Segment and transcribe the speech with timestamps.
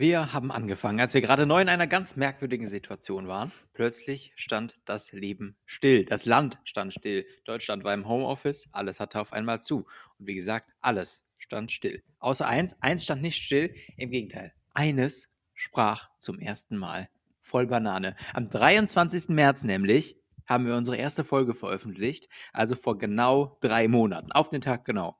[0.00, 3.50] Wir haben angefangen, als wir gerade neu in einer ganz merkwürdigen Situation waren.
[3.72, 6.04] Plötzlich stand das Leben still.
[6.04, 7.26] Das Land stand still.
[7.44, 8.68] Deutschland war im Homeoffice.
[8.70, 9.86] Alles hatte auf einmal zu.
[10.18, 12.00] Und wie gesagt, alles stand still.
[12.20, 12.76] Außer eins.
[12.80, 13.74] Eins stand nicht still.
[13.96, 14.52] Im Gegenteil.
[14.72, 17.08] Eines sprach zum ersten Mal
[17.40, 18.14] voll Banane.
[18.34, 19.30] Am 23.
[19.30, 22.28] März nämlich haben wir unsere erste Folge veröffentlicht.
[22.52, 24.30] Also vor genau drei Monaten.
[24.30, 25.18] Auf den Tag genau.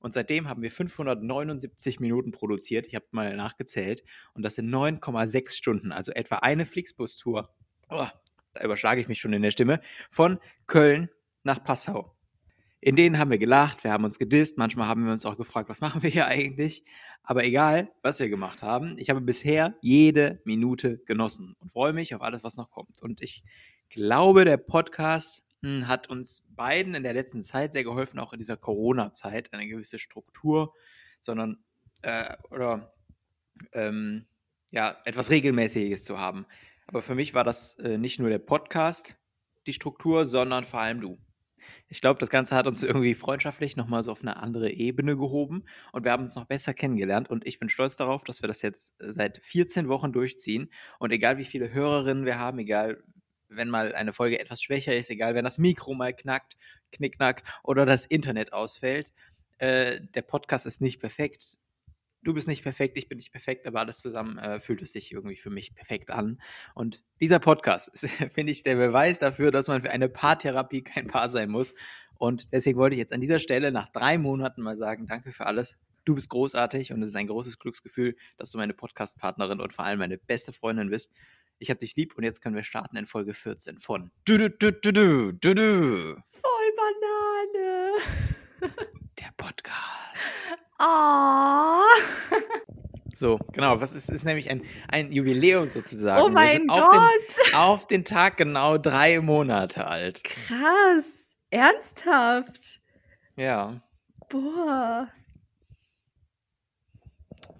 [0.00, 2.86] Und seitdem haben wir 579 Minuten produziert.
[2.86, 4.02] Ich habe mal nachgezählt.
[4.34, 7.48] Und das sind 9,6 Stunden, also etwa eine Flixbus-Tour.
[7.90, 8.06] Oh,
[8.54, 9.80] da überschlage ich mich schon in der Stimme.
[10.10, 11.10] Von Köln
[11.44, 12.16] nach Passau.
[12.82, 15.68] In denen haben wir gelacht, wir haben uns gedisst, manchmal haben wir uns auch gefragt,
[15.68, 16.82] was machen wir hier eigentlich?
[17.22, 22.14] Aber egal, was wir gemacht haben, ich habe bisher jede Minute genossen und freue mich
[22.14, 23.02] auf alles, was noch kommt.
[23.02, 23.44] Und ich
[23.90, 28.56] glaube, der Podcast hat uns beiden in der letzten Zeit sehr geholfen, auch in dieser
[28.56, 30.74] Corona-Zeit, eine gewisse Struktur,
[31.20, 31.62] sondern
[32.02, 32.94] äh, oder
[33.72, 34.26] ähm,
[34.70, 36.46] ja, etwas Regelmäßiges zu haben.
[36.86, 39.16] Aber für mich war das äh, nicht nur der Podcast,
[39.66, 41.18] die Struktur, sondern vor allem du.
[41.88, 45.64] Ich glaube, das Ganze hat uns irgendwie freundschaftlich nochmal so auf eine andere Ebene gehoben
[45.92, 48.62] und wir haben uns noch besser kennengelernt und ich bin stolz darauf, dass wir das
[48.62, 53.02] jetzt seit 14 Wochen durchziehen und egal wie viele Hörerinnen wir haben, egal
[53.50, 56.56] wenn mal eine Folge etwas schwächer ist, egal wenn das Mikro mal knackt,
[56.92, 59.12] knickknack oder das Internet ausfällt.
[59.58, 61.58] Äh, der Podcast ist nicht perfekt.
[62.22, 65.12] Du bist nicht perfekt, ich bin nicht perfekt, aber alles zusammen äh, fühlt es sich
[65.12, 66.40] irgendwie für mich perfekt an.
[66.74, 71.06] Und dieser Podcast ist, finde ich, der Beweis dafür, dass man für eine Paartherapie kein
[71.06, 71.74] Paar sein muss.
[72.18, 75.46] Und deswegen wollte ich jetzt an dieser Stelle nach drei Monaten mal sagen, danke für
[75.46, 75.78] alles.
[76.04, 79.84] Du bist großartig und es ist ein großes Glücksgefühl, dass du meine Podcast-Partnerin und vor
[79.84, 81.12] allem meine beste Freundin bist.
[81.62, 84.48] Ich hab dich lieb und jetzt können wir starten in Folge 14 von Du du
[84.48, 86.16] du du du du du.
[86.30, 87.92] Voll Banane.
[89.18, 89.76] Der Podcast.
[90.82, 91.82] Oh.
[93.14, 93.82] So, genau.
[93.82, 96.22] Was ist, ist nämlich ein, ein Jubiläum sozusagen.
[96.22, 97.10] Oh Wir mein sind auf Gott.
[97.50, 100.24] Den, auf den Tag genau drei Monate alt.
[100.24, 101.36] Krass.
[101.50, 102.80] Ernsthaft.
[103.36, 103.82] Ja.
[104.30, 105.10] Boah.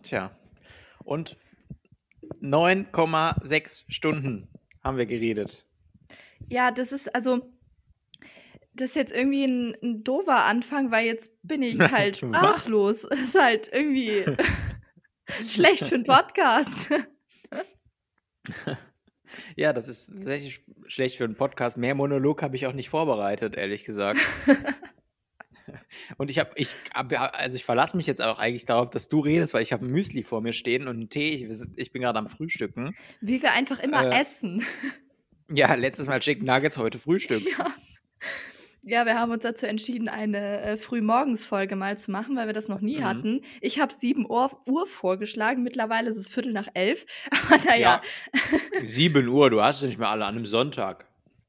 [0.03, 0.31] Tja.
[1.05, 1.37] Und
[2.41, 4.49] 9,6 Stunden
[4.83, 5.67] haben wir geredet.
[6.49, 7.53] Ja, das ist also.
[8.73, 12.39] Das ist jetzt irgendwie ein, ein doofer Anfang, weil jetzt bin ich halt Was?
[12.39, 13.03] sprachlos.
[13.11, 14.25] Das ist halt irgendwie
[15.47, 16.89] schlecht für einen Podcast.
[19.57, 21.77] Ja, das ist tatsächlich sch- schlecht für einen Podcast.
[21.77, 24.21] Mehr Monolog habe ich auch nicht vorbereitet, ehrlich gesagt.
[26.17, 29.55] Und ich habe, ich, also ich verlasse mich jetzt auch eigentlich darauf, dass du redest,
[29.55, 31.31] weil ich habe ein Müsli vor mir stehen und einen Tee.
[31.31, 32.95] Ich, ich bin gerade am Frühstücken.
[33.21, 34.63] Wie wir einfach immer Äh, essen.
[35.53, 37.43] Ja, letztes Mal Chicken Nuggets, heute Frühstück.
[37.59, 37.67] Ja.
[38.83, 42.69] Ja, wir haben uns dazu entschieden, eine äh, Frühmorgensfolge mal zu machen, weil wir das
[42.69, 43.05] noch nie Mhm.
[43.05, 43.41] hatten.
[43.61, 47.05] Ich habe 7 Uhr, Uhr vorgeschlagen, mittlerweile ist es Viertel nach elf.
[47.51, 48.01] Aber naja,
[48.83, 51.05] 7 Uhr, du hast ja nicht mehr alle an einem Sonntag.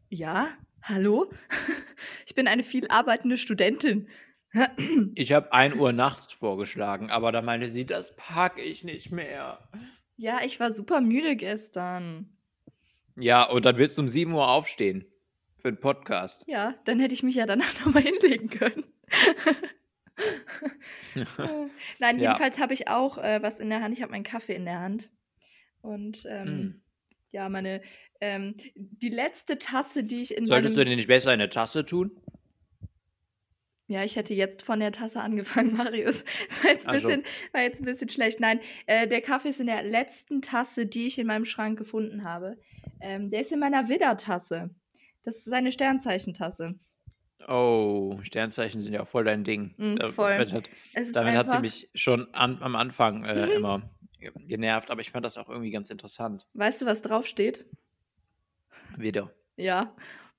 [0.10, 0.50] ja,
[0.84, 1.32] hallo?
[2.26, 4.08] Ich bin eine viel arbeitende Studentin.
[5.16, 9.60] Ich habe 1 Uhr nachts vorgeschlagen, aber da meinte sie, das packe ich nicht mehr.
[10.16, 12.30] Ja, ich war super müde gestern.
[13.18, 15.06] Ja, und dann willst du um 7 Uhr aufstehen
[15.58, 16.46] für einen Podcast.
[16.48, 18.86] Ja, dann hätte ich mich ja danach nochmal hinlegen können.
[22.00, 22.30] Nein, Ja.
[22.30, 23.94] jedenfalls habe ich auch äh, was in der Hand.
[23.94, 25.10] Ich habe meinen Kaffee in der Hand.
[25.82, 26.82] Und ähm, Mm.
[27.32, 27.82] ja, meine,
[28.22, 30.90] ähm, die letzte Tasse, die ich in Solltest du meinem...
[30.92, 32.12] den nicht besser in eine Tasse tun?
[33.88, 36.24] Ja, ich hätte jetzt von der Tasse angefangen, Marius.
[36.48, 37.08] Das war jetzt ein Ach so.
[37.08, 38.40] bisschen, war jetzt ein bisschen schlecht.
[38.40, 42.24] Nein, äh, der Kaffee ist in der letzten Tasse, die ich in meinem Schrank gefunden
[42.24, 42.58] habe.
[43.02, 44.70] Ähm, der ist in meiner Widder-Tasse.
[45.24, 46.76] Das ist eine Sternzeichentasse.
[47.48, 49.74] Oh, Sternzeichen sind ja auch voll dein Ding.
[49.78, 50.32] Mm, voll.
[50.38, 50.70] Damit hat,
[51.14, 53.52] damit hat sie mich schon an, am Anfang äh, Mhm.
[53.52, 53.90] immer
[54.20, 56.48] ge- genervt, aber ich fand das auch irgendwie ganz interessant.
[56.54, 57.66] Weißt du, was draufsteht?
[58.98, 59.34] Wieder.
[59.58, 59.96] Ja.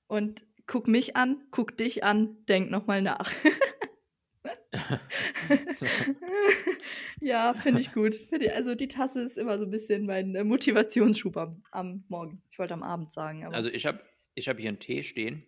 [0.07, 3.31] Und guck mich an, guck dich an, denk nochmal nach.
[7.21, 8.15] ja, finde ich gut.
[8.53, 12.41] Also die Tasse ist immer so ein bisschen mein äh, Motivationsschub am, am Morgen.
[12.49, 14.01] Ich wollte am Abend sagen, Also ich habe
[14.35, 15.45] ich hab hier einen Tee stehen.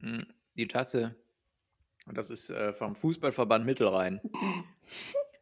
[0.00, 0.22] Mm,
[0.56, 1.16] Die Tasse,
[2.12, 4.20] das ist äh, vom Fußballverband Mittelrhein.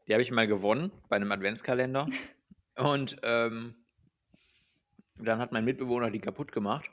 [0.09, 2.09] Die habe ich mal gewonnen bei einem Adventskalender.
[2.79, 3.75] Und ähm,
[5.19, 6.91] dann hat mein Mitbewohner die kaputt gemacht.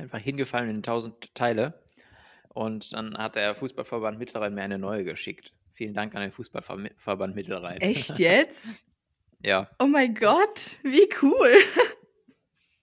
[0.00, 1.82] Einfach hingefallen in tausend Teile.
[2.48, 5.52] Und dann hat der Fußballverband Mittelrhein mir eine neue geschickt.
[5.72, 7.80] Vielen Dank an den Fußballverband Mittelrhein.
[7.80, 8.84] echt jetzt?
[9.42, 9.70] Ja.
[9.78, 11.52] Oh mein Gott, wie cool.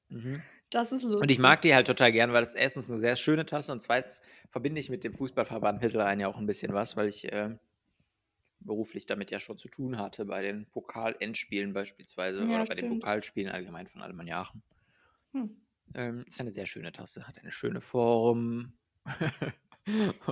[0.09, 0.41] Mhm.
[0.69, 1.21] Das ist lustig.
[1.21, 3.81] Und ich mag die halt total gern, weil das erstens eine sehr schöne Tasse und
[3.81, 7.57] zweitens verbinde ich mit dem Fußballverband Mittelrhein ja auch ein bisschen was, weil ich äh,
[8.59, 12.87] beruflich damit ja schon zu tun hatte, bei den Pokal-Endspielen beispielsweise Ja, oder bei den
[12.87, 13.01] stimmt.
[13.01, 14.63] Pokalspielen allgemein von Alemann Aachen.
[15.33, 15.61] Hm.
[15.95, 18.73] Ähm, ist eine sehr schöne Tasse, hat eine schöne Form.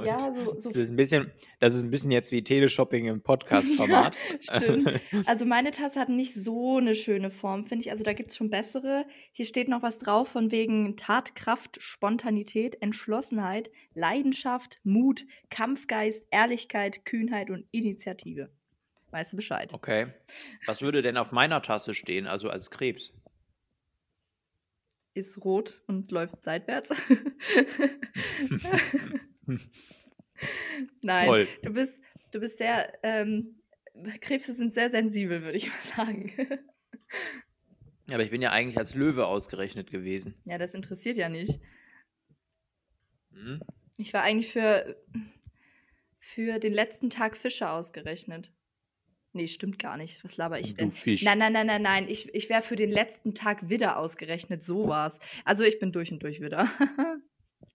[0.04, 3.22] Ja, so, so das ist ein bisschen, das ist ein bisschen jetzt wie Teleshopping im
[3.24, 4.18] Podcast-Format.
[4.42, 5.00] Stimmt.
[5.26, 7.92] Also meine Tasse hat nicht so eine schöne Form, finde ich.
[7.92, 9.06] Also da gibt es schon bessere.
[9.32, 17.50] Hier steht noch was drauf von wegen Tatkraft, Spontanität, Entschlossenheit, Leidenschaft, Mut, Kampfgeist, Ehrlichkeit, Kühnheit
[17.50, 18.50] und Initiative.
[19.12, 19.74] Weißt du Bescheid?
[19.74, 20.08] Okay.
[20.66, 23.14] Was würde denn auf meiner Tasse stehen, also als Krebs?
[25.16, 26.90] Ist rot und läuft seitwärts.
[31.02, 31.48] Nein, Toll.
[31.64, 32.02] du bist,
[32.34, 33.62] du bist sehr, ähm,
[34.20, 36.34] Krebse sind sehr sensibel, würde ich mal sagen.
[38.12, 40.36] Aber ich bin ja eigentlich als Löwe ausgerechnet gewesen.
[40.44, 41.60] ja, das interessiert ja nicht.
[43.32, 43.62] Hm?
[43.98, 45.02] Ich war eigentlich für,
[46.20, 48.52] für den letzten Tag Fische ausgerechnet.
[49.36, 50.24] Nee, stimmt gar nicht.
[50.24, 50.92] Was laber ich Du denn?
[50.92, 51.24] Fisch.
[51.24, 52.08] Nein, nein, nein, nein, nein.
[52.08, 54.64] Ich, ich wäre für den letzten Tag Widder ausgerechnet.
[54.64, 55.20] So war's.
[55.44, 56.70] Also ich bin durch und durch Widder.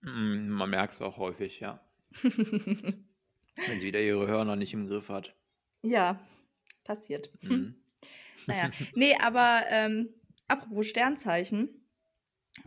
[0.01, 1.85] Mm, Man merkt es auch häufig, ja.
[2.23, 5.37] Wenn sie wieder ihre Hörner nicht im Griff hat.
[5.83, 6.19] ja,
[6.85, 7.31] passiert.
[7.43, 7.75] Mhm.
[8.47, 10.09] Naja, nee, aber ähm,
[10.49, 11.80] apropos Sternzeichen,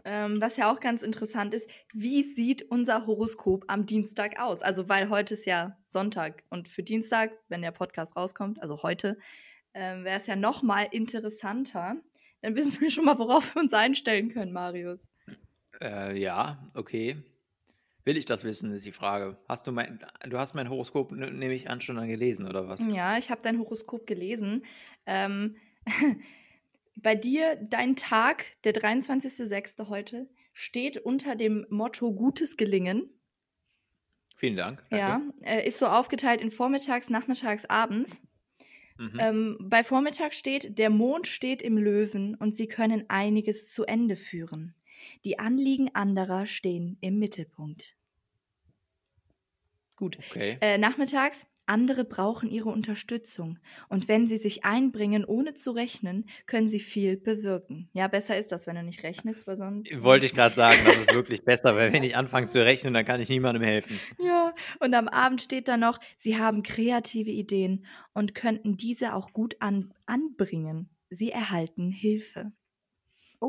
[0.06, 4.62] ähm, was ja auch ganz interessant ist, wie sieht unser Horoskop am Dienstag aus?
[4.62, 9.18] Also, weil heute ist ja Sonntag und für Dienstag, wenn der Podcast rauskommt, also heute,
[9.74, 11.96] ähm, wäre es ja noch mal interessanter.
[12.42, 15.10] Dann wissen wir schon mal, worauf wir uns einstellen können, Marius.
[15.82, 17.16] Äh, ja, okay.
[18.06, 19.38] Will ich das wissen, ist die Frage.
[19.48, 22.68] Hast du mein, du hast mein Horoskop, ne- nehme ich an, schon dann gelesen, oder
[22.68, 22.86] was?
[22.88, 24.66] Ja, ich habe dein Horoskop gelesen.
[25.06, 25.56] Ähm,
[26.96, 29.90] bei dir, dein Tag, der 23.06.
[29.90, 33.10] heute, steht unter dem Motto Gutes gelingen.
[34.36, 34.84] Vielen Dank.
[34.92, 35.46] Ja, Danke.
[35.46, 38.22] äh, ist so aufgeteilt in Vormittags, Nachmittags, Abends.
[38.98, 39.18] Mhm.
[39.20, 44.16] Ähm, bei Vormittag steht, der Mond steht im Löwen und sie können einiges zu Ende
[44.16, 44.76] führen.
[45.26, 47.96] Die Anliegen anderer stehen im Mittelpunkt.
[49.96, 50.18] Gut.
[50.20, 50.58] Okay.
[50.62, 53.60] Äh, nachmittags, andere brauchen ihre Unterstützung.
[53.90, 57.90] Und wenn sie sich einbringen, ohne zu rechnen, können sie viel bewirken.
[57.94, 60.04] Ja, besser ist das, wenn du nicht rechnest, weil sonst.
[60.04, 63.06] Wollte ich gerade sagen, das ist wirklich besser, weil wenn ich anfange zu rechnen, dann
[63.06, 64.00] kann ich niemandem helfen.
[64.20, 69.34] Ja, und am Abend steht da noch, sie haben kreative Ideen und könnten diese auch
[69.34, 70.90] gut an, anbringen.
[71.10, 72.52] Sie erhalten Hilfe.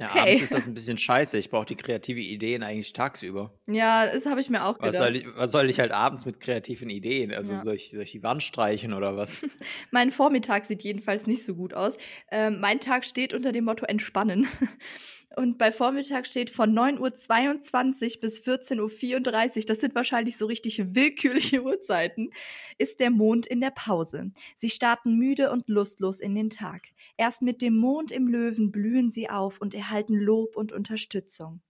[0.00, 0.20] Ja, Okay.
[0.20, 1.38] abends ist das ein bisschen scheiße.
[1.38, 3.52] Ich brauche die kreative Ideen eigentlich tagsüber.
[3.68, 4.96] Ja, das habe ich mir auch Was gedacht.
[4.96, 7.32] soll, ich, was soll ich halt abends mit kreativen Ideen?
[7.34, 7.62] Also Ja.
[7.64, 9.38] soll, ich, soll ich die Wand streichen oder was?
[9.90, 11.96] Mein Vormittag sieht jedenfalls nicht so gut aus.
[12.30, 14.46] Ähm, mein Tag steht unter dem Motto Entspannen.
[15.36, 20.94] Und bei Vormittag steht von 9.22 Uhr bis 14.34 Uhr, das sind wahrscheinlich so richtig
[20.94, 22.30] willkürliche Uhrzeiten,
[22.78, 24.30] ist der Mond in der Pause.
[24.54, 26.82] Sie starten müde und lustlos in den Tag.
[27.16, 31.60] Erst mit dem Mond im Löwen blühen sie auf und erhalten Lob und Unterstützung.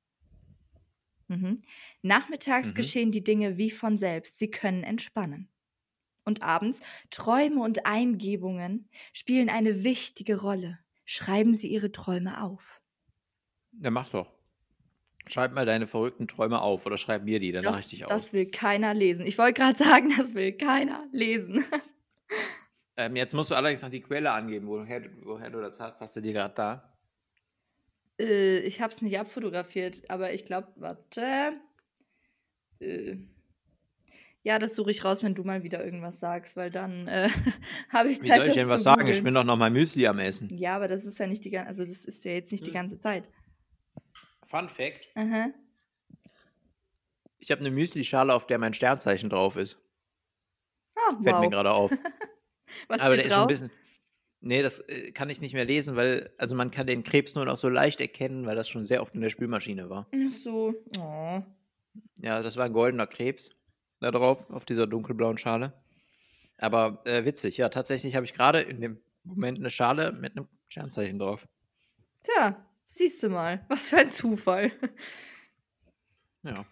[1.28, 1.58] Mhm.
[2.02, 2.74] Nachmittags Mhm.
[2.74, 4.38] geschehen die Dinge wie von selbst.
[4.38, 5.48] Sie können entspannen.
[6.26, 10.78] Und abends Träume und Eingebungen spielen eine wichtige Rolle.
[11.04, 12.80] Schreiben Sie Ihre Träume auf.
[13.82, 14.30] Ja, mach doch.
[15.26, 18.00] Schreib mal deine verrückten Träume auf oder schreib mir die, dann mache ich Das, dich
[18.06, 18.32] das auf.
[18.34, 19.26] will keiner lesen.
[19.26, 21.64] Ich wollte gerade sagen, das will keiner lesen.
[22.96, 26.00] Ähm, jetzt musst du allerdings noch die Quelle angeben, woher, du- woher du das hast.
[26.00, 26.96] Hast du die gerade da?
[28.20, 31.54] äh, ich habe es nicht abfotografiert, aber ich glaube, warte.
[32.78, 33.16] Äh,
[34.44, 37.28] ja, das suche ich raus, wenn du mal wieder irgendwas sagst, weil dann äh,
[37.88, 39.08] habe ich Wie Zeit, soll ich das denn was sagen?
[39.08, 40.48] Ich bin doch noch mal Müsli am Essen.
[40.56, 42.70] Ja, aber das ist ja nicht die ganze, also das ist ja jetzt nicht die
[42.70, 42.74] Hm.
[42.74, 43.24] ganze Zeit.
[44.46, 45.48] Fun Fact: Aha.
[47.38, 49.82] Ich habe eine Müsli-Schale, auf der mein Sternzeichen drauf ist.
[50.96, 51.50] Ah, Fällt mir wow.
[51.50, 51.90] gerade auf.
[52.88, 53.46] Was Aber der steht ist schon ein drauf?
[53.48, 53.70] bisschen.
[54.40, 57.44] Nee, das äh, kann ich nicht mehr lesen, weil, also man kann den Krebs nur
[57.44, 60.06] noch so leicht erkennen, weil das schon sehr oft in der Spülmaschine war.
[60.14, 60.74] Ach so.
[60.98, 61.42] Oh.
[62.16, 63.50] Ja, das war ein goldener Krebs
[64.00, 65.72] da drauf, auf dieser dunkelblauen Schale.
[66.58, 70.48] Aber äh, witzig, ja, tatsächlich habe ich gerade in dem Moment eine Schale mit einem
[70.68, 71.48] Sternzeichen drauf.
[72.22, 73.64] Tja, siehst du mal.
[73.68, 74.72] Was für ein Zufall.
[76.42, 76.66] Ja.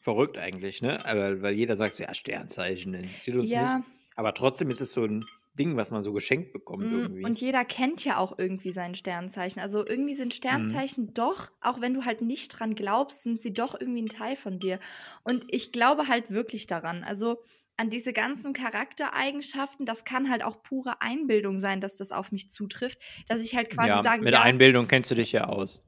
[0.00, 1.04] Verrückt eigentlich, ne?
[1.06, 3.78] Aber, weil jeder sagt so, ja, Sternzeichen, interessiert uns Ja.
[3.78, 3.88] nicht.
[4.16, 5.24] Aber trotzdem ist es so ein
[5.58, 7.24] Ding, was man so geschenkt bekommt Mm, irgendwie.
[7.24, 9.62] Und jeder kennt ja auch irgendwie sein Sternzeichen.
[9.62, 11.14] Also irgendwie sind Sternzeichen Mhm.
[11.14, 14.58] doch, auch wenn du halt nicht dran glaubst, sind sie doch irgendwie ein Teil von
[14.58, 14.78] dir.
[15.22, 17.02] Und ich glaube halt wirklich daran.
[17.04, 17.42] Also
[17.76, 22.50] an diese ganzen Charaktereigenschaften, das kann halt auch pure Einbildung sein, dass das auf mich
[22.50, 25.82] zutrifft, dass ich halt quasi ja, sage, mit ja, Einbildung kennst du dich ja aus.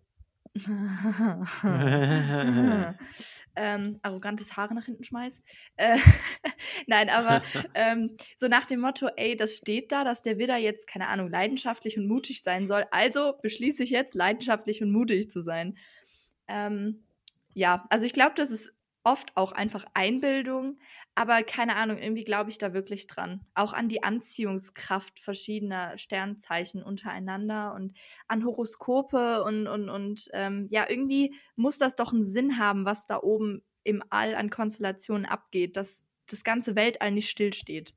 [3.57, 5.43] ähm, arrogantes Haare nach hinten schmeiß.
[5.77, 5.99] Äh,
[6.87, 7.43] Nein, aber
[7.75, 11.29] ähm, so nach dem Motto, ey, das steht da, dass der Widder jetzt, keine Ahnung,
[11.29, 12.87] leidenschaftlich und mutig sein soll.
[12.91, 15.77] Also beschließe ich jetzt, leidenschaftlich und mutig zu sein.
[16.49, 17.05] Ähm,
[17.55, 20.79] ja, also ich glaube, das ist oft auch einfach Einbildung,
[21.17, 23.41] aber keine Ahnung, irgendwie glaube ich da wirklich dran.
[23.55, 27.97] Auch an die Anziehungskraft verschiedener Sternzeichen untereinander und
[28.29, 33.07] an Horoskope und, und, und ähm, ja, irgendwie muss das doch einen Sinn haben, was
[33.07, 37.95] da oben im All an Konstellationen abgeht, dass das ganze Weltall nicht stillsteht.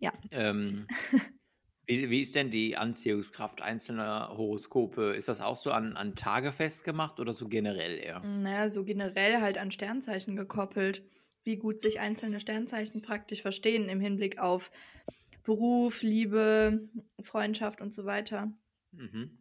[0.00, 0.12] Ja.
[0.32, 0.88] Ähm,
[1.86, 5.12] wie, wie, ist denn die Anziehungskraft einzelner Horoskope?
[5.12, 8.18] Ist das auch so an, an Tage festgemacht oder so generell eher?
[8.20, 11.04] Naja, so generell halt an Sternzeichen gekoppelt.
[11.44, 14.72] Wie gut sich einzelne Sternzeichen praktisch verstehen im Hinblick auf
[15.44, 16.88] Beruf, Liebe,
[17.22, 18.52] Freundschaft und so weiter.
[18.92, 19.38] Mhm.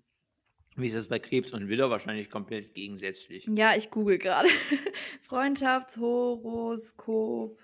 [0.75, 1.89] Wie ist das bei Krebs und Widder?
[1.89, 3.45] Wahrscheinlich komplett gegensätzlich.
[3.47, 4.47] Ja, ich google gerade.
[5.23, 7.59] Freundschaftshoroskop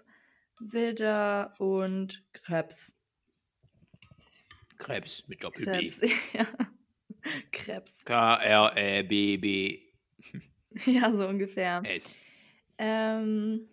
[0.60, 2.92] Widder und Krebs.
[4.78, 5.72] Krebs mit Doppel-B.
[5.72, 6.02] Krebs,
[6.34, 6.48] ja.
[7.52, 8.04] Krebs.
[8.04, 9.80] K-R-E-B-B.
[10.86, 11.82] ja, so ungefähr.
[11.86, 12.18] S.
[12.78, 13.70] Ähm,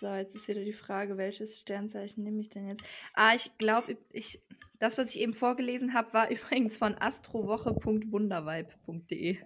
[0.00, 2.80] so, jetzt ist wieder die Frage, welches Sternzeichen nehme ich denn jetzt?
[3.12, 4.40] Ah, ich glaube, ich,
[4.78, 9.36] das, was ich eben vorgelesen habe, war übrigens von astrowoche.wundervibe.de.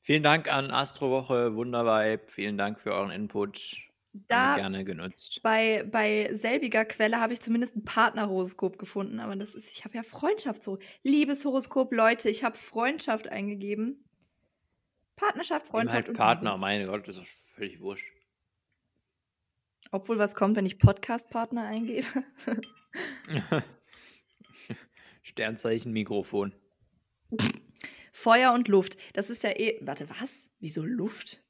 [0.00, 2.22] Vielen Dank an Astrowoche, Wundervibe.
[2.26, 3.90] Vielen Dank für euren Input.
[4.14, 5.40] Da gerne genutzt.
[5.42, 9.96] Bei, bei selbiger Quelle habe ich zumindest ein Partnerhoroskop gefunden, aber das ist, ich habe
[9.96, 10.84] ja Freundschaftshoroskop.
[11.02, 14.04] Liebeshoroskop, Leute, ich habe Freundschaft eingegeben.
[15.16, 16.08] Partnerschaft, Freundschaft.
[16.08, 18.12] Nimm halt Partner, meine Gott, das ist völlig wurscht.
[19.90, 22.06] Obwohl was kommt, wenn ich Podcast-Partner eingebe?
[25.22, 26.54] Sternzeichen Mikrofon.
[28.12, 28.96] Feuer und Luft.
[29.14, 29.78] Das ist ja eh.
[29.82, 30.48] Warte, was?
[30.60, 31.42] Wieso Luft?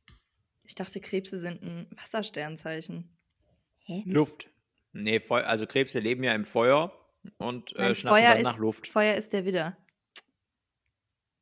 [0.64, 3.16] Ich dachte, Krebse sind ein Wassersternzeichen.
[3.84, 4.02] Hä?
[4.06, 4.48] Luft.
[4.92, 6.92] Nee, Feu also Krebse leben ja im Feuer
[7.38, 8.86] und äh, schnappen Feuer dann nach ist, Luft.
[8.88, 9.76] Feuer ist der Widder.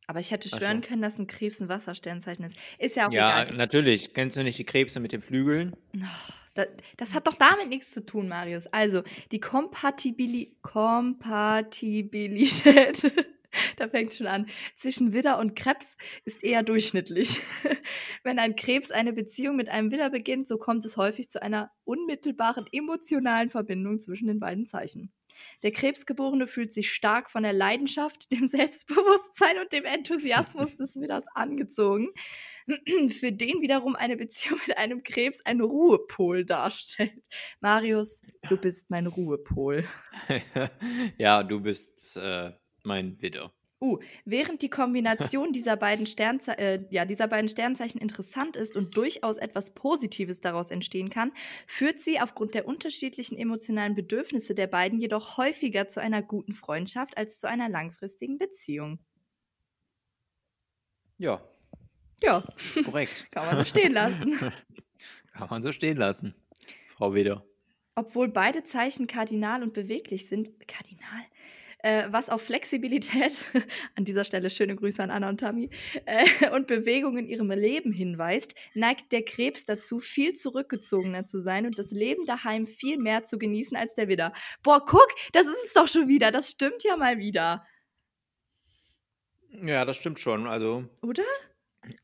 [0.06, 0.88] Aber ich hätte schwören so.
[0.88, 2.56] können, dass ein Krebs ein Wassersternzeichen ist.
[2.78, 3.56] Ist ja auch Ja, egal.
[3.56, 4.14] natürlich.
[4.14, 5.76] Kennst du nicht die Krebse mit den Flügeln?
[5.96, 6.00] Oh,
[6.54, 8.66] das, das, hat doch damit nichts zu tun, Marius.
[8.68, 9.02] Also,
[9.32, 13.02] die Kompatibili Kompatibilität
[13.76, 14.46] da fängt schon an.
[14.76, 17.40] Zwischen Widder und Krebs ist eher durchschnittlich.
[18.24, 21.70] Wenn ein Krebs eine Beziehung mit einem Widder beginnt, so kommt es häufig zu einer
[21.84, 25.12] unmittelbaren emotionalen Verbindung zwischen den beiden Zeichen.
[25.62, 31.26] Der Krebsgeborene fühlt sich stark von der Leidenschaft, dem Selbstbewusstsein und dem Enthusiasmus des Widders
[31.34, 32.08] angezogen,
[33.08, 37.28] für den wiederum eine Beziehung mit einem Krebs ein Ruhepol darstellt.
[37.60, 39.84] Marius, du bist mein Ruhepol.
[41.18, 42.52] ja, du bist äh,
[42.84, 43.52] mein Widder.
[43.82, 48.94] Uh, während die Kombination dieser beiden, Sternze äh, ja, dieser beiden Sternzeichen interessant ist und
[48.94, 51.32] durchaus etwas Positives daraus entstehen kann,
[51.66, 57.16] führt sie aufgrund der unterschiedlichen emotionalen Bedürfnisse der beiden jedoch häufiger zu einer guten Freundschaft
[57.16, 58.98] als zu einer langfristigen Beziehung.
[61.16, 61.42] Ja.
[62.22, 62.44] Ja.
[62.84, 63.28] Korrekt.
[63.30, 64.38] kann man so stehen lassen.
[65.32, 66.34] kann man so stehen lassen,
[66.88, 67.46] Frau Widder.
[67.94, 71.24] Obwohl beide Zeichen kardinal und beweglich sind, kardinal?
[71.82, 73.46] Äh, was auf Flexibilität,
[73.96, 75.70] an dieser Stelle schöne Grüße an Anna und Tammy,
[76.06, 81.66] äh, und Bewegung in ihrem Leben hinweist, neigt der Krebs dazu, viel zurückgezogener zu sein
[81.66, 84.32] und das Leben daheim viel mehr zu genießen als der Widder.
[84.62, 87.66] Boah, guck, das ist es doch schon wieder, das stimmt ja mal wieder.
[89.50, 90.88] Ja, das stimmt schon, also.
[91.02, 91.24] Oder?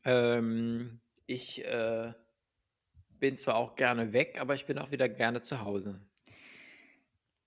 [0.03, 2.13] Ähm, ich äh,
[3.19, 6.01] bin zwar auch gerne weg, aber ich bin auch wieder gerne zu Hause.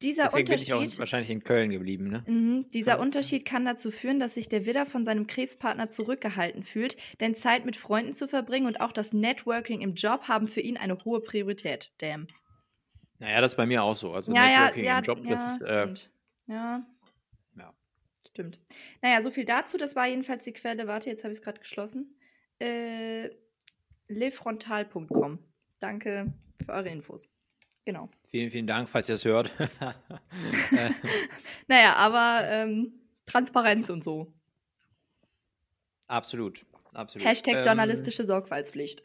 [0.02, 2.24] Dieser Deswegen Unterschied, bin ich auch wahrscheinlich in Köln geblieben, ne?
[2.26, 3.00] Mhm, dieser ja.
[3.00, 7.66] Unterschied kann dazu führen, dass sich der Widder von seinem Krebspartner zurückgehalten fühlt, denn Zeit
[7.66, 11.20] mit Freunden zu verbringen und auch das Networking im Job haben für ihn eine hohe
[11.20, 11.92] Priorität.
[11.98, 12.28] Damn.
[13.18, 14.12] Naja, das ist bei mir auch so.
[14.12, 15.62] Also ja, Networking ja, im Job, ja, das ist.
[15.62, 16.10] Äh, stimmt.
[16.46, 16.86] Ja.
[17.58, 17.74] Ja.
[18.26, 18.58] Stimmt.
[19.02, 19.76] Naja, so viel dazu.
[19.76, 20.86] Das war jedenfalls die Quelle.
[20.86, 22.16] Warte, jetzt habe ich es gerade geschlossen.
[22.58, 23.28] Äh,
[24.08, 25.38] lefrontal.com.
[25.78, 26.32] Danke
[26.64, 27.28] für eure Infos.
[27.84, 28.08] Genau.
[28.28, 29.52] Vielen, vielen Dank, falls ihr es hört.
[31.66, 32.92] naja, aber ähm,
[33.24, 34.32] Transparenz und so.
[36.06, 37.26] Absolut, absolut.
[37.26, 39.02] Hashtag ähm, journalistische Sorgfaltspflicht.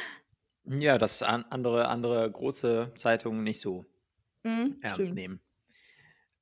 [0.64, 3.84] ja, das an, andere, andere große Zeitungen nicht so
[4.44, 5.14] mhm, ernst stimmt.
[5.14, 5.40] nehmen.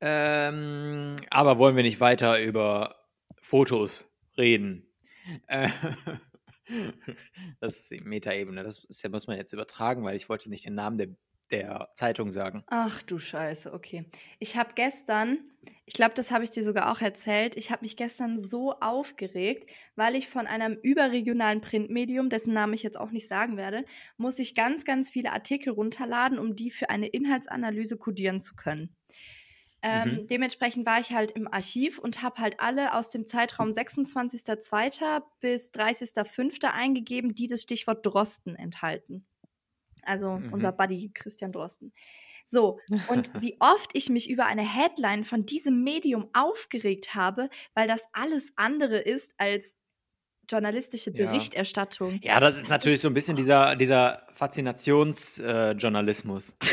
[0.01, 2.97] Ähm, aber wollen wir nicht weiter über
[3.41, 4.07] Fotos
[4.37, 4.87] reden?
[5.47, 5.71] Äh,
[7.61, 8.63] das ist die Metaebene.
[8.63, 11.09] Das ist, muss man jetzt übertragen, weil ich wollte nicht den Namen der
[11.50, 12.65] der Zeitung sagen.
[12.69, 14.07] Ach du Scheiße, okay.
[14.41, 15.38] Ich habe gestern,
[15.85, 19.71] ich glaube, das habe ich dir sogar auch erzählt, ich habe mich gestern so aufgeregt,
[19.95, 23.85] weil ich von einem überregionalen Printmedium, dessen Namen ich jetzt auch nicht sagen werde,
[24.17, 28.97] muss ich ganz, ganz viele Artikel runterladen, um die für eine Inhaltsanalyse codieren zu können.
[29.83, 30.26] Ähm, Mhm.
[30.31, 35.25] dementsprechend war ich halt im Archiv und habe halt alle aus dem Zeitraum 26.02.
[35.41, 36.73] bis 30.05.
[36.73, 39.26] eingegeben, die das Stichwort Drosten enthalten.
[40.07, 40.53] Also Mhm.
[40.53, 41.93] unser Buddy Christian Drosten.
[42.47, 47.89] So, und wie oft ich mich über eine Headline von diesem Medium aufgeregt habe, weil
[47.89, 49.77] das alles andere ist als
[50.49, 51.27] journalistische Ja.
[51.27, 52.21] Berichterstattung.
[52.23, 56.55] Ja, das ist natürlich so ein bisschen dieser, dieser Faszinationsjournalismus.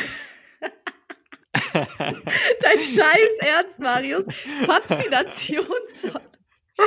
[1.74, 4.26] Dein Scheiß Ernst, Marius.
[4.66, 6.30] Faszinationsjournalismus.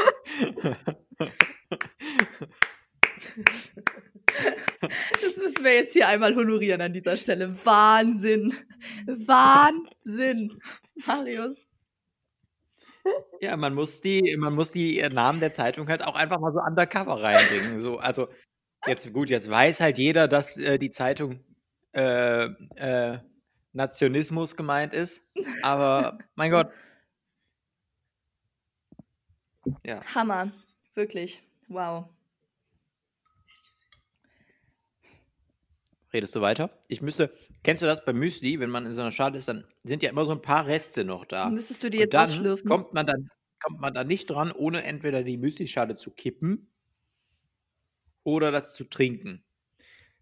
[5.46, 7.54] Das müssen wir jetzt hier einmal honorieren an dieser Stelle.
[7.64, 8.52] Wahnsinn.
[9.06, 10.60] Wahnsinn.
[11.06, 11.68] Marius.
[13.40, 16.52] ja, man muss die, man muss die äh, Namen der Zeitung halt auch einfach mal
[16.52, 17.78] so undercover reinbringen.
[17.78, 18.26] So, also
[18.88, 21.38] jetzt gut, jetzt weiß halt jeder, dass äh, die Zeitung
[21.92, 23.18] äh, äh,
[23.72, 25.30] Nationismus gemeint ist.
[25.62, 26.72] Aber mein Gott.
[29.84, 30.04] Ja.
[30.12, 30.50] Hammer.
[30.96, 31.44] Wirklich.
[31.68, 32.15] Wow.
[36.16, 36.70] Redest du weiter?
[36.88, 37.30] Ich müsste.
[37.62, 40.08] Kennst du das bei Müsli, wenn man in so einer Schale ist, dann sind ja
[40.08, 41.50] immer so ein paar Reste noch da.
[41.50, 42.66] Müsstest du die jetzt dann ausschlürfen?
[42.66, 43.28] kommt man dann
[43.60, 46.70] kommt man da nicht dran, ohne entweder die Müslischale zu kippen
[48.22, 49.44] oder das zu trinken.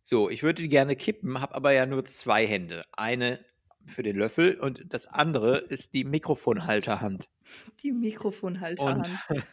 [0.03, 2.83] So, ich würde die gerne kippen, habe aber ja nur zwei Hände.
[2.91, 3.39] Eine
[3.87, 7.29] für den Löffel und das andere ist die Mikrofonhalterhand.
[7.85, 9.09] Die Mikrofonhalterhand.
[9.29, 9.47] Und,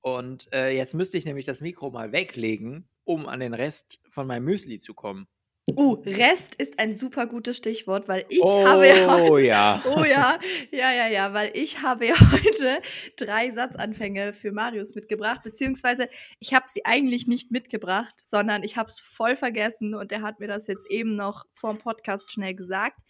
[0.00, 4.28] und äh, jetzt müsste ich nämlich das Mikro mal weglegen, um an den Rest von
[4.28, 5.26] meinem Müsli zu kommen.
[5.74, 9.82] Uh, Rest ist ein super gutes Stichwort, weil ich habe ja oh ja.
[9.96, 10.38] Oh ja,
[10.70, 12.80] ja, ja, ja, weil ich habe ja heute
[13.16, 16.08] drei Satzanfänge für Marius mitgebracht, beziehungsweise
[16.38, 20.38] ich habe sie eigentlich nicht mitgebracht, sondern ich habe es voll vergessen und er hat
[20.38, 23.00] mir das jetzt eben noch vor dem Podcast schnell gesagt.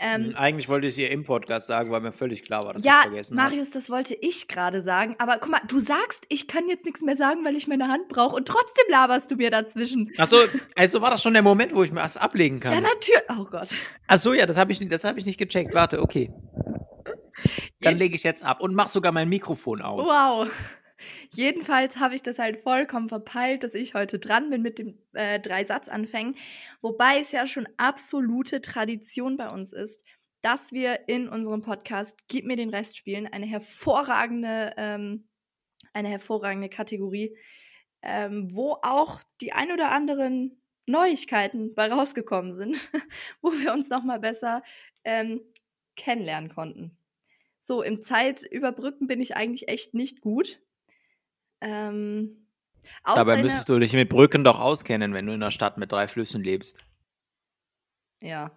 [0.00, 2.74] Ähm, Hm, Eigentlich wollte ich es ihr im Podcast sagen, weil mir völlig klar war,
[2.74, 3.50] dass ich ja, vergessen habe.
[3.50, 7.00] Marius, das wollte ich gerade sagen, aber guck mal, du sagst, ich kann jetzt nichts
[7.00, 10.12] mehr sagen, weil ich meine Hand brauche und trotzdem laberst du mir dazwischen.
[10.18, 10.36] Achso,
[10.76, 12.82] also war das schon der Moment, wo ich mir das ablegen Ja, kann.
[12.82, 13.22] natürlich.
[13.38, 13.70] Oh Gott.
[14.06, 15.74] Achso, ja, das habe ich, nicht- das hab ich nicht gecheckt.
[15.74, 16.30] Warte, okay.
[17.80, 20.06] Dann lege ich jetzt ab und mach sogar mein Mikrofon aus.
[20.06, 20.48] Wow.
[21.34, 25.38] Jedenfalls habe ich das halt vollkommen verpeilt, dass ich heute dran bin mit den äh,
[25.40, 26.36] drei Satzanfängen.
[26.80, 30.04] Wobei es ja schon absolute Tradition bei uns ist,
[30.42, 35.28] dass wir in unserem Podcast Gib mir den Rest spielen, eine hervorragende, ähm,
[35.92, 37.36] eine hervorragende Kategorie,
[38.02, 42.90] ähm, wo auch die ein oder anderen Neuigkeiten bei rausgekommen sind,
[43.42, 44.62] wo wir uns nochmal besser
[45.04, 45.40] ähm,
[45.96, 46.96] kennenlernen konnten.
[47.58, 50.60] So, im Zeitüberbrücken bin ich eigentlich echt nicht gut.
[51.60, 52.46] Ähm,
[53.04, 56.08] Dabei müsstest du dich mit Brücken doch auskennen, wenn du in einer Stadt mit drei
[56.08, 56.84] Flüssen lebst.
[58.22, 58.50] Ja,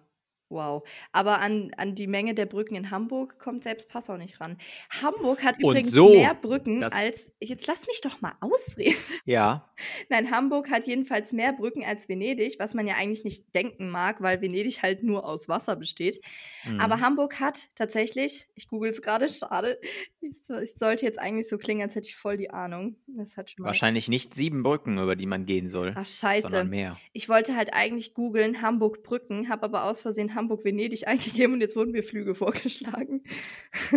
[0.50, 0.86] wow.
[1.12, 4.58] Aber an, an die Menge der Brücken in Hamburg kommt selbst Passau nicht ran.
[5.02, 7.32] Hamburg hat Und übrigens so, mehr Brücken als.
[7.40, 8.94] Jetzt lass mich doch mal ausreden.
[9.24, 9.70] Ja.
[10.08, 14.20] Nein, Hamburg hat jedenfalls mehr Brücken als Venedig, was man ja eigentlich nicht denken mag,
[14.22, 16.20] weil Venedig halt nur aus Wasser besteht.
[16.66, 16.80] Mhm.
[16.80, 19.78] Aber Hamburg hat tatsächlich, ich google es gerade, schade.
[20.20, 22.96] Ich, so- ich sollte jetzt eigentlich so klingen, als hätte ich voll die Ahnung.
[23.06, 23.68] Das hat schon mal.
[23.68, 26.42] Wahrscheinlich nicht sieben Brücken, über die man gehen soll, Ach, scheiße.
[26.42, 26.98] sondern mehr.
[27.12, 31.92] Ich wollte halt eigentlich googeln Hamburg-Brücken, habe aber aus Versehen Hamburg-Venedig eingegeben und jetzt wurden
[31.92, 33.22] mir Flüge vorgeschlagen.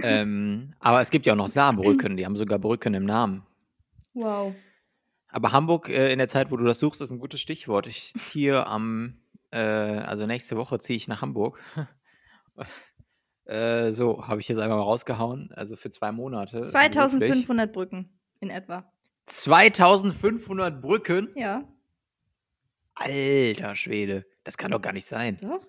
[0.01, 3.45] ähm, aber es gibt ja auch noch Saarbrücken, die haben sogar Brücken im Namen.
[4.13, 4.53] Wow.
[5.29, 7.87] Aber Hamburg äh, in der Zeit, wo du das suchst, ist ein gutes Stichwort.
[7.87, 9.17] Ich ziehe am,
[9.51, 11.59] äh, also nächste Woche ziehe ich nach Hamburg.
[13.45, 15.51] äh, so, habe ich jetzt einfach mal rausgehauen.
[15.53, 16.57] Also für zwei Monate.
[16.57, 16.71] beruflich.
[16.71, 18.91] 2500 Brücken in etwa.
[19.25, 21.29] 2500 Brücken?
[21.35, 21.63] Ja,
[22.95, 25.37] Alter Schwede, das kann doch gar nicht sein.
[25.41, 25.65] doch.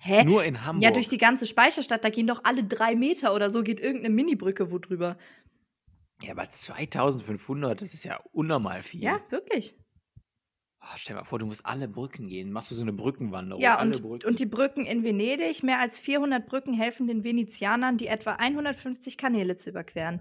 [0.00, 0.24] Hä?
[0.24, 0.82] Nur in Hamburg.
[0.82, 4.14] Ja, durch die ganze Speicherstadt, da gehen doch alle drei Meter oder so, geht irgendeine
[4.14, 5.16] Mini-Brücke wo drüber.
[6.22, 9.02] ja, aber 2500, das ist ja unnormal viel.
[9.02, 9.76] Ja, wirklich.
[10.80, 12.52] Oh, stell dir mal vor, du musst alle Brücken gehen.
[12.52, 13.62] Machst du so eine Brückenwanderung?
[13.62, 17.96] Ja, alle und, und die Brücken in Venedig, mehr als 400 Brücken helfen den Venezianern,
[17.96, 20.20] die etwa 150 Kanäle zu überqueren.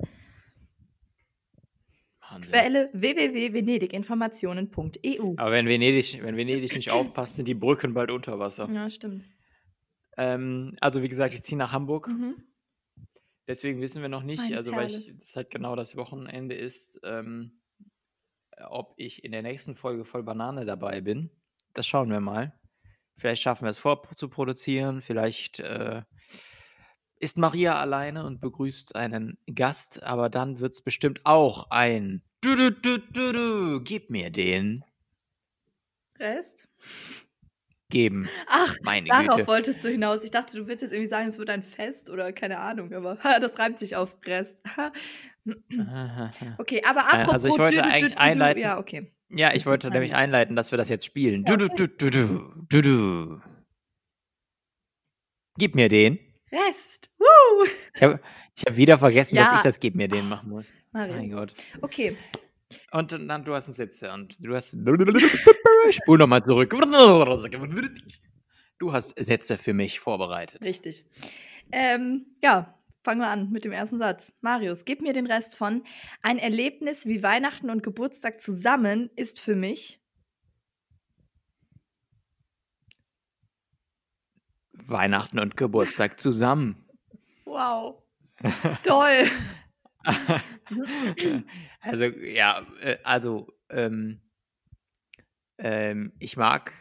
[2.34, 2.52] Wahnsinn.
[2.52, 5.34] Quelle www.venediginformationen.eu.
[5.38, 8.70] Aber wenn Venedig, wenn Venedig nicht aufpasst, sind die Brücken bald unter Wasser.
[8.72, 9.24] Ja, stimmt.
[10.18, 12.08] Ähm, also wie gesagt, ich ziehe nach Hamburg.
[12.08, 12.44] Mhm.
[13.48, 14.98] Deswegen wissen wir noch nicht, Meine also weil Perle.
[14.98, 17.62] ich, das halt genau das Wochenende ist, ähm,
[18.68, 21.30] ob ich in der nächsten Folge voll Banane dabei bin.
[21.74, 22.58] Das schauen wir mal.
[23.18, 25.02] Vielleicht schaffen wir es vorzuproduzieren.
[25.02, 26.04] Vielleicht äh,
[27.20, 32.56] ist Maria alleine und begrüßt einen Gast, aber dann wird es bestimmt auch ein du,
[32.56, 34.84] du, du, du, du, gib mir den
[36.20, 36.68] Rest?
[37.94, 38.28] Geben.
[38.48, 39.48] Ach, Meine darauf Güte.
[39.48, 40.24] wolltest du hinaus.
[40.26, 43.18] Ich dachte, du willst jetzt irgendwie sagen, es wird ein Fest oder keine Ahnung, aber
[43.40, 44.62] das reimt sich auf Rest.
[46.58, 47.34] okay, aber Äh, apropos.
[47.34, 49.10] also ich wollte eigentlich einleiten- Ja, okay.
[49.30, 51.44] Ja, ich wollte nämlich einleiten, dass wir das jetzt spielen.
[51.46, 53.42] Du, du, du, du, du, du, du.
[55.58, 56.20] Gib mir den.
[56.52, 57.10] Rest.
[57.18, 57.66] Woo!
[57.96, 58.20] Ich habe
[58.56, 59.46] ich hab wieder vergessen, Ja.
[59.46, 60.72] dass ich das Gib mir den machen muss.
[60.92, 61.32] Mach Mein.
[61.32, 61.54] Gott.
[61.82, 62.16] Okay.
[62.92, 64.76] Und dann, du hast einen Sitze und du hast.
[65.92, 66.74] Spul nochmal zurück.
[68.80, 70.64] Du hast Sätze für mich vorbereitet.
[70.64, 71.06] Richtig.
[71.72, 74.34] Ähm, ja, fangen wir an mit dem ersten Satz.
[74.42, 75.84] Marius, gib mir den Rest von.
[76.22, 80.00] Ein Erlebnis wie Weihnachten und Geburtstag zusammen ist für mich.
[84.74, 86.86] Weihnachten und Geburtstag zusammen.
[87.46, 88.02] Wow.
[88.84, 89.30] Toll.
[91.82, 94.22] also, ja, äh, also, ähm,
[95.58, 96.74] ähm, ich mag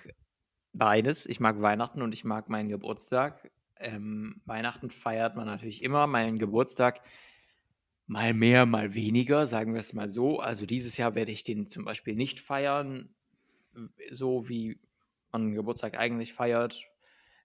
[0.72, 1.26] beides.
[1.26, 3.50] Ich mag Weihnachten und ich mag meinen Geburtstag.
[3.78, 7.00] Ähm, Weihnachten feiert man natürlich immer, meinen Geburtstag
[8.06, 10.40] mal mehr, mal weniger, sagen wir es mal so.
[10.40, 13.14] Also dieses Jahr werde ich den zum Beispiel nicht feiern,
[14.10, 14.78] so wie
[15.30, 16.84] man einen Geburtstag eigentlich feiert,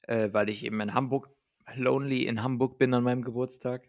[0.03, 1.29] äh, weil ich eben in Hamburg,
[1.75, 3.87] lonely in Hamburg bin an meinem Geburtstag.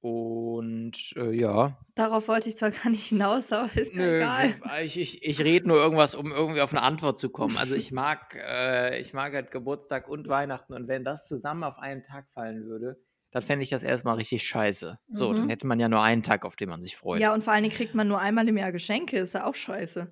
[0.00, 4.54] Und äh, ja, Darauf wollte ich zwar gar nicht hinaus, aber ist mir Nö, egal.
[4.84, 7.56] ich, ich, ich rede nur irgendwas, um irgendwie auf eine Antwort zu kommen.
[7.56, 11.78] Also ich mag, äh, ich mag halt Geburtstag und Weihnachten und wenn das zusammen auf
[11.78, 14.98] einen Tag fallen würde, dann fände ich das erstmal richtig scheiße.
[15.10, 15.36] So, Mhm.
[15.36, 17.20] dann hätte man ja nur einen Tag, auf den man sich freut.
[17.20, 19.54] Ja, und vor allen Dingen kriegt man nur einmal im Jahr Geschenke, ist ja auch
[19.54, 20.10] scheiße.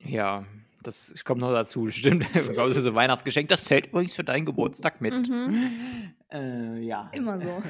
[0.00, 0.44] Ja,
[0.82, 2.26] das kommt noch dazu, stimmt.
[2.34, 5.28] Also so Weihnachtsgeschenk, das zählt übrigens für deinen Geburtstag mit.
[5.28, 6.12] Mhm.
[6.30, 7.10] Äh, ja.
[7.12, 7.62] Immer so.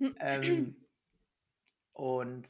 [0.20, 0.76] ähm,
[1.92, 2.46] und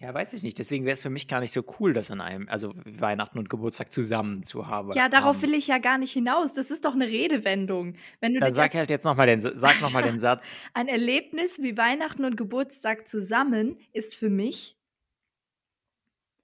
[0.00, 0.58] ja, weiß ich nicht.
[0.58, 3.50] Deswegen wäre es für mich gar nicht so cool, das an einem, also Weihnachten und
[3.50, 4.92] Geburtstag zusammen zu haben.
[4.94, 6.54] Ja, darauf will ich ja gar nicht hinaus.
[6.54, 7.96] Das ist doch eine Redewendung.
[8.18, 10.56] Wenn du Dann sag halt jetzt nochmal den, sag noch mal den Satz.
[10.72, 14.78] ein Erlebnis wie Weihnachten und Geburtstag zusammen ist für mich.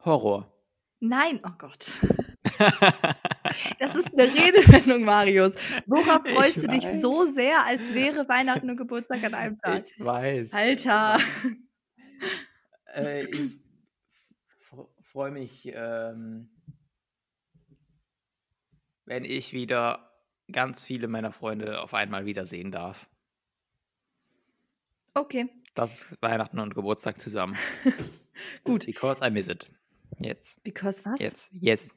[0.04, 0.52] Horror.
[1.00, 2.00] Nein, oh Gott.
[3.78, 5.54] Das ist eine Redewendung, Marius.
[5.86, 7.00] Worauf Ich freust du dich weiß.
[7.00, 9.84] so sehr, als wäre Weihnachten und Geburtstag an einem Tag?
[9.84, 10.52] Ich weiß.
[10.52, 11.18] Alter.
[12.94, 13.58] Äh, ich
[15.02, 16.48] freue mich, ähm,
[19.04, 20.10] wenn ich wieder
[20.50, 23.08] ganz viele meiner Freunde auf einmal wiedersehen darf.
[25.14, 27.56] Okay, Das ist Weihnachten und Geburtstag zusammen.
[28.64, 28.86] gut.
[28.86, 29.70] Because I miss it.
[30.18, 30.62] Jetzt.
[30.64, 31.20] Because was?
[31.20, 31.50] Jetzt.
[31.52, 31.94] Jetzt.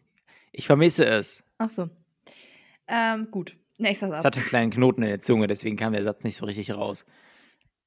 [0.51, 1.43] Ich vermisse es.
[1.57, 1.89] Ach so.
[2.87, 3.55] Ähm, gut.
[3.77, 4.25] Nächster Ich Satz.
[4.25, 7.05] hatte einen kleinen Knoten in der Zunge, deswegen kam der Satz nicht so richtig raus.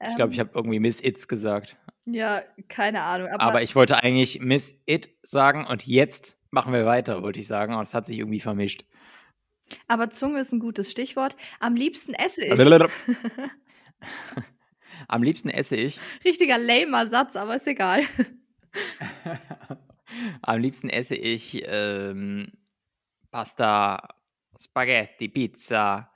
[0.09, 1.77] Ich glaube, ich Ähm, habe irgendwie Miss It's gesagt.
[2.07, 3.29] Ja, keine Ahnung.
[3.29, 7.47] Aber, Aber ich wollte eigentlich Miss It sagen und jetzt machen wir weiter, wollte ich
[7.47, 7.75] sagen.
[7.75, 8.85] Und es hat sich irgendwie vermischt.
[9.87, 11.37] aber Zunge ist ein gutes Stichwort.
[11.61, 12.53] Am liebsten esse ich.
[15.09, 16.01] Am liebsten esse ich.
[16.25, 18.01] Richtiger lamer Satz, aber ist egal.
[20.43, 22.53] Am liebsten esse ich ähm,
[23.31, 24.09] Pasta,
[24.61, 26.13] Spaghetti, Pizza,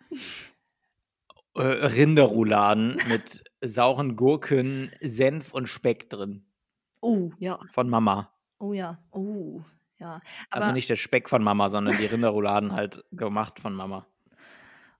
[1.54, 6.44] äh, Rinderrouladen mit sauren Gurken, Senf und Speck drin.
[7.00, 7.58] Oh, ja.
[7.72, 8.32] Von Mama.
[8.58, 8.98] Oh ja.
[9.10, 9.62] Oh,
[9.98, 10.20] ja.
[10.50, 14.06] Aber, Also nicht der Speck von Mama, sondern die Rinderrouladen halt gemacht von Mama.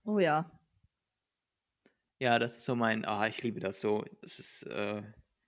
[0.05, 0.51] oh ja.
[2.19, 4.03] Ja, das ist so mein, ah, ich liebe das so.
[4.21, 5.03] Das ist, äh,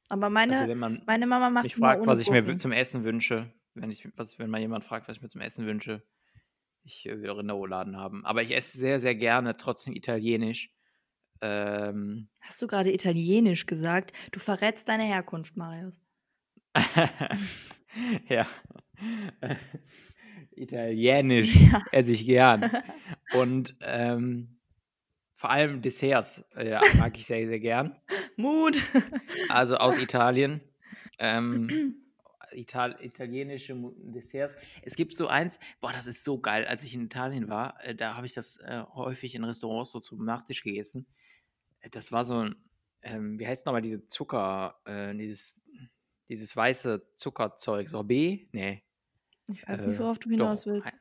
[0.10, 3.54] Aber meine, also man meine Mama macht mich fragt, was ich mir zum Essen wünsche,
[3.76, 6.04] wenn ich, was, wenn mal jemand fragt, was ich mir zum Essen wünsche,
[6.84, 8.26] ich äh, will Rinderrouladen haben.
[8.26, 10.74] Aber ich esse sehr, sehr gerne trotzdem italienisch.
[11.42, 14.12] Ähm, Hast du gerade Italienisch gesagt?
[14.32, 16.02] Du verrätst deine Herkunft, Marius.
[18.28, 18.48] ja.
[20.52, 21.84] Italienisch Ja.
[21.92, 22.70] esse ich gern.
[23.34, 24.59] Und ähm,
[25.40, 27.96] vor allem Desserts äh, mag ich sehr, sehr gern.
[28.36, 28.84] Mut.
[29.48, 30.60] Also aus Italien.
[31.18, 31.96] Ähm,
[32.52, 34.54] Ital italienische Desserts.
[34.82, 36.66] Es gibt so eins, boah, das ist so geil.
[36.66, 40.00] Als ich in Italien war, äh, da habe ich das äh, häufig in Restaurants so
[40.02, 41.06] zum Nachtisch gegessen.
[41.80, 42.56] Äh, Das war so ein,
[43.04, 45.62] ähm, wie heißt nochmal diese Zucker, äh, dieses,
[46.28, 48.50] dieses weiße Zuckerzeug, Sorbet?
[48.52, 48.84] Nee.
[49.54, 50.36] Ich weiß Äh, nicht, worauf du doch.
[50.38, 50.92] hinaus willst.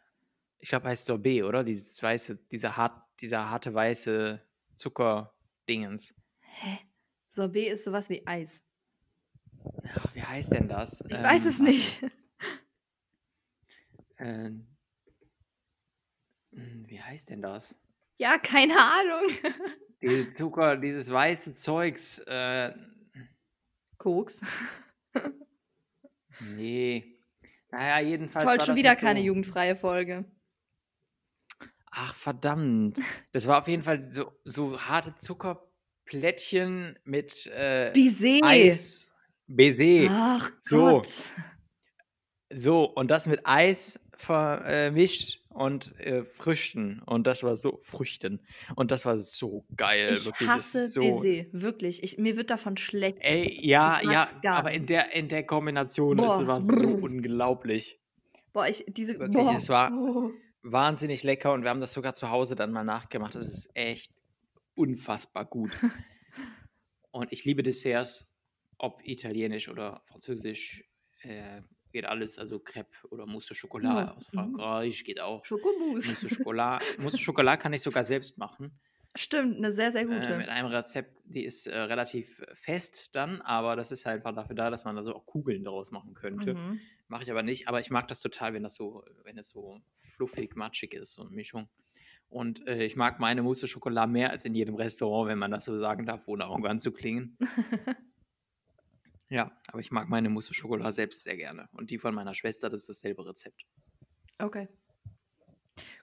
[0.60, 1.64] Ich glaube, heißt Sorbet, oder?
[1.64, 4.40] Dieses weiße, dieser, hart, dieser harte weiße
[4.76, 6.14] Zuckerdingens.
[7.28, 8.62] Sorbet ist sowas wie Eis.
[9.84, 11.04] Ach, wie heißt denn das?
[11.08, 12.02] Ich weiß es Ähm, nicht.
[14.16, 14.50] Äh,
[16.50, 17.78] wie heißt denn das?
[18.16, 19.30] Ja, keine Ahnung.
[20.02, 22.20] Die Zucker, dieses weiße Zeugs.
[22.20, 22.72] Äh,
[23.96, 24.42] Koks.
[26.40, 27.18] nee.
[27.70, 28.44] Naja, jedenfalls.
[28.44, 30.24] Toll, schon wieder keine so, jugendfreie Folge.
[32.00, 32.98] Ach, verdammt.
[33.32, 38.40] Das war auf jeden Fall so, so harte Zuckerplättchen mit äh, Bisee.
[38.42, 39.10] Eis.
[39.48, 40.06] Baiser.
[40.10, 40.76] Ach So.
[40.78, 41.08] Gott.
[42.50, 47.02] So, und das mit Eis vermischt und äh, Früchten.
[47.04, 48.40] Und das war so, Früchten.
[48.76, 50.10] Und das war so geil.
[50.12, 50.48] Ich wirklich.
[50.48, 52.02] das hasse so, Baiser, wirklich.
[52.02, 53.18] Ich, mir wird davon schlecht.
[53.20, 57.02] Ey, ja, ja, aber in der, in der Kombination Boah, es war so brr.
[57.02, 57.98] unglaublich.
[58.52, 59.18] Boah, ich, diese.
[59.18, 59.54] Wirklich, boah.
[59.56, 60.30] es war- Oh.
[60.62, 63.34] Wahnsinnig lecker und wir haben das sogar zu Hause dann mal nachgemacht.
[63.34, 64.12] Das ist echt
[64.74, 65.70] unfassbar gut.
[67.10, 68.28] und ich liebe Desserts,
[68.76, 70.84] ob italienisch oder französisch,
[71.22, 72.38] äh, geht alles.
[72.38, 74.38] Also Crepe oder Mousse au Chocolat Ja, aus mhm.
[74.38, 75.44] Frankreich geht auch.
[75.44, 76.10] Schokomousse.
[76.10, 78.78] Mousse au Chocolat, Mousse au Chocolat kann ich sogar selbst machen.
[79.18, 80.34] Stimmt, eine sehr, sehr gute.
[80.34, 84.32] Äh, mit einem Rezept, die ist äh, relativ fest dann, aber das ist halt einfach
[84.32, 86.54] dafür da, dass man da so auch Kugeln daraus machen könnte.
[86.54, 86.78] mhm.
[87.08, 89.80] Mache ich aber nicht, aber ich mag das total, wenn das so, wenn es so
[89.96, 91.68] fluffig, matschig ist, so eine Mischung.
[92.28, 95.50] Und äh, ich mag meine Mousse au Chocolat mehr als in jedem Restaurant, wenn man
[95.50, 97.36] das so sagen darf, ohne arrogant zu klingen.
[99.30, 101.68] ja, aber ich mag meine Mousse au Chocolat selbst sehr gerne.
[101.72, 103.64] Und die von meiner Schwester, das ist dasselbe Rezept.
[104.38, 104.68] Okay.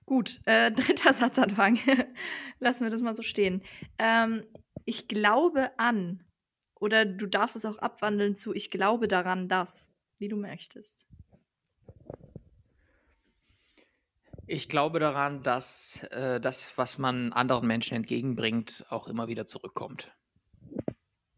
[0.05, 1.79] Gut, äh, dritter Satzanfang.
[2.59, 3.63] Lassen wir das mal so stehen.
[3.97, 4.43] Ähm,
[4.85, 6.23] ich glaube an.
[6.75, 9.91] Oder du darfst es auch abwandeln zu ich glaube daran, dass.
[10.17, 11.07] Wie du möchtest.
[14.47, 20.15] Ich glaube daran, dass äh, das, was man anderen Menschen entgegenbringt, auch immer wieder zurückkommt.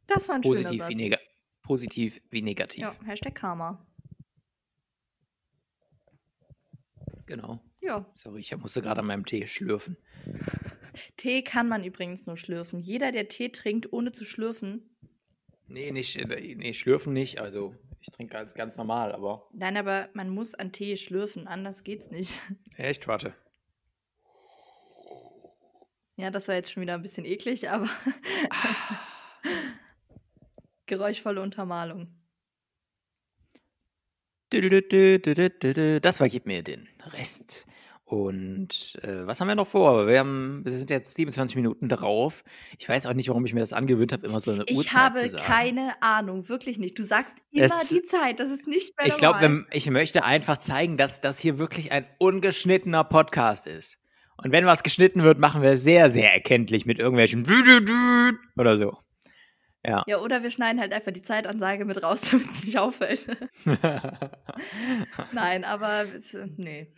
[0.08, 0.90] Das war ein schöner Positiv Satz.
[0.90, 1.18] wie,
[1.64, 2.82] positiv wie negativ.
[2.82, 3.86] Ja, Hashtag Karma.
[7.26, 7.60] Genau.
[7.88, 8.06] Ja.
[8.16, 9.96] Sorry, ich musste gerade an meinem Tee schlürfen.
[11.18, 12.82] Tee kann man übrigens nur schlürfen.
[12.82, 14.98] Jeder, der Tee trinkt, ohne zu schlürfen.
[15.68, 17.40] Nee, nicht, äh, nee, schlürfen nicht.
[17.40, 19.48] Also, ich trinke ganz, ganz normal, aber.
[19.54, 22.42] Nein, aber man muss an Tee schlürfen, anders geht's nicht.
[22.76, 23.34] Echt, warte.
[26.18, 27.88] Ja, das war jetzt schon wieder ein bisschen eklig, aber
[30.88, 32.08] geräuschvolle Untermalung.
[34.50, 37.68] Das vergibt mir den Rest.
[38.10, 40.08] Und äh, was haben wir noch vor?
[40.08, 42.46] Wir, haben, wir sind jetzt 27 Minuten drauf.
[42.80, 44.94] Ich weiß auch nicht, warum ich mir das angewöhnt habe, immer so eine Ich Uhrzeit
[44.96, 45.44] habe zu sagen.
[45.44, 46.98] keine Ahnung, wirklich nicht.
[46.98, 50.56] Du sagst immer Es- die Zeit, das ist nicht mehr Ich glaube, ich möchte einfach
[50.56, 54.00] zeigen, dass das hier wirklich ein ungeschnittener Podcast ist.
[54.42, 57.46] Und wenn was geschnitten wird, machen wir es sehr, sehr erkenntlich mit irgendwelchen
[58.56, 58.98] oder so.
[59.86, 60.06] Ja.
[60.08, 63.28] Ja, oder wir schneiden halt einfach die Zeitansage mit raus, damit es nicht auffällt.
[65.34, 66.94] Nein, aber äh, nee.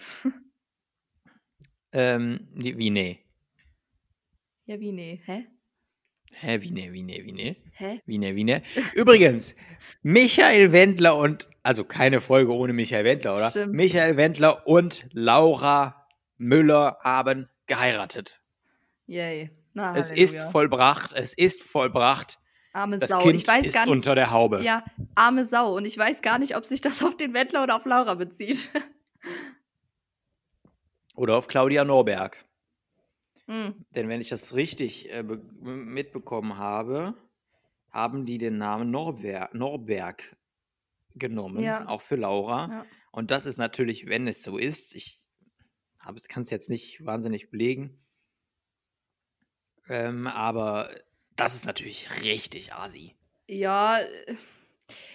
[1.91, 3.19] Ähm, wie, nee?
[4.65, 5.19] Ja, wie nee?
[5.25, 5.45] Hä?
[6.35, 7.55] Hä, wie nee, wie nee, wie nee?
[7.73, 8.01] Hä?
[8.05, 8.61] Wie nee, wie nee?
[8.93, 9.55] Übrigens,
[10.03, 13.49] Michael Wendler und, also keine Folge ohne Michael Wendler, oder?
[13.49, 13.73] Stimmt.
[13.73, 18.39] Michael Wendler und Laura Müller haben geheiratet.
[19.07, 19.49] Yay.
[19.73, 20.23] Na, Es Halleluja.
[20.23, 22.39] ist vollbracht, es ist vollbracht.
[22.73, 23.19] Arme Das Sau.
[23.19, 23.91] Kind ich weiß ist gar nicht.
[23.91, 24.61] unter der Haube.
[24.63, 24.83] Ja,
[25.15, 25.75] arme Sau.
[25.75, 28.69] Und ich weiß gar nicht, ob sich das auf den Wendler oder auf Laura bezieht.
[31.19, 32.45] Oder auf Claudia Norberg.
[33.45, 33.85] Hm.
[33.89, 37.13] Denn wenn ich das richtig äh, be- mitbekommen habe,
[37.89, 40.37] haben die den Namen Norberg, Norberg
[41.15, 41.87] genommen, Ja.
[41.89, 42.69] auch für Laura.
[42.71, 42.85] Ja.
[43.11, 45.21] Und das ist natürlich, wenn es so ist, ich
[45.97, 48.01] kann es jetzt nicht wahnsinnig belegen,
[49.89, 50.89] ähm, aber
[51.35, 53.17] das ist natürlich richtig asi.
[53.47, 54.35] Ja, äh,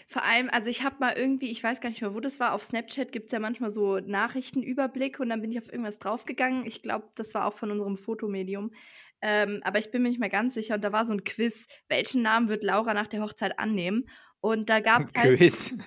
[0.07, 2.53] vor allem, also ich habe mal irgendwie, ich weiß gar nicht mehr, wo das war,
[2.53, 6.67] auf Snapchat gibt es ja manchmal so Nachrichtenüberblick und dann bin ich auf irgendwas draufgegangen.
[6.67, 8.73] Ich glaube, das war auch von unserem Fotomedium.
[9.21, 10.75] Ähm, aber ich bin mir nicht mehr ganz sicher.
[10.75, 14.07] Und da war so ein Quiz, welchen Namen wird Laura nach der Hochzeit annehmen?
[14.41, 15.79] Und da gab es halt, Quiz.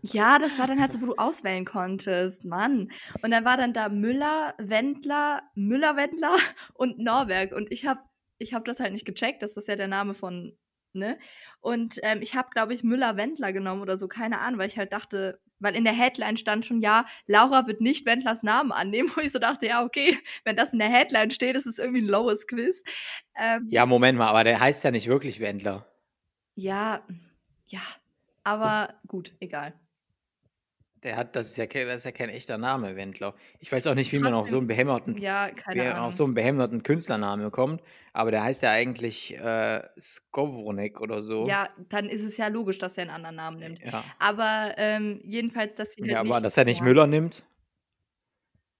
[0.00, 2.90] ja, das war dann halt so, wo du auswählen konntest, Mann.
[3.20, 6.36] Und dann war dann da Müller, Wendler, Müller-Wendler
[6.74, 7.52] und Norberg.
[7.52, 8.00] Und ich habe
[8.38, 10.56] ich hab das halt nicht gecheckt, das ist ja der Name von,
[10.94, 11.18] ne?
[11.60, 14.92] Und ähm, ich habe, glaube ich, Müller-Wendler genommen oder so, keine Ahnung, weil ich halt
[14.92, 19.20] dachte, weil in der Headline stand schon, ja, Laura wird nicht Wendlers Namen annehmen, wo
[19.20, 22.08] ich so dachte, ja, okay, wenn das in der Headline steht, ist es irgendwie ein
[22.08, 22.82] lowes Quiz.
[23.36, 25.86] Ähm, Ja, Moment mal, aber der heißt ja nicht wirklich Wendler.
[26.54, 27.04] ja,
[27.66, 27.80] ja,
[28.42, 29.74] aber gut, egal.
[31.04, 33.34] Der hat, das ist ja, das ist ja kein echter Name, Wendler.
[33.60, 35.50] Ich weiß auch nicht, wie man auf so einen behämmerten Ja,
[35.98, 37.82] auf so einen behämmerten Künstlernamen kommt,
[38.14, 41.46] aber der heißt ja eigentlich äh, Skowronek oder so.
[41.46, 43.80] Ja, dann ist es ja logisch, dass er einen anderen Namen nimmt.
[43.80, 46.80] Ja, Aber ähm, jedenfalls, dass sie halt ja aber dass er nicht.
[46.80, 47.44] Müller nimmt.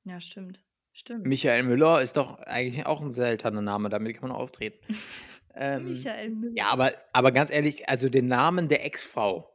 [0.05, 0.63] Ja, stimmt.
[0.95, 1.27] Stimmt.
[1.27, 4.79] Michael Müller ist doch eigentlich auch ein seltener Name, damit kann man auftreten.
[5.55, 6.55] ähm, Michael Müller.
[6.57, 9.54] ja, aber, aber ganz ehrlich, also den Namen der Ex-Frau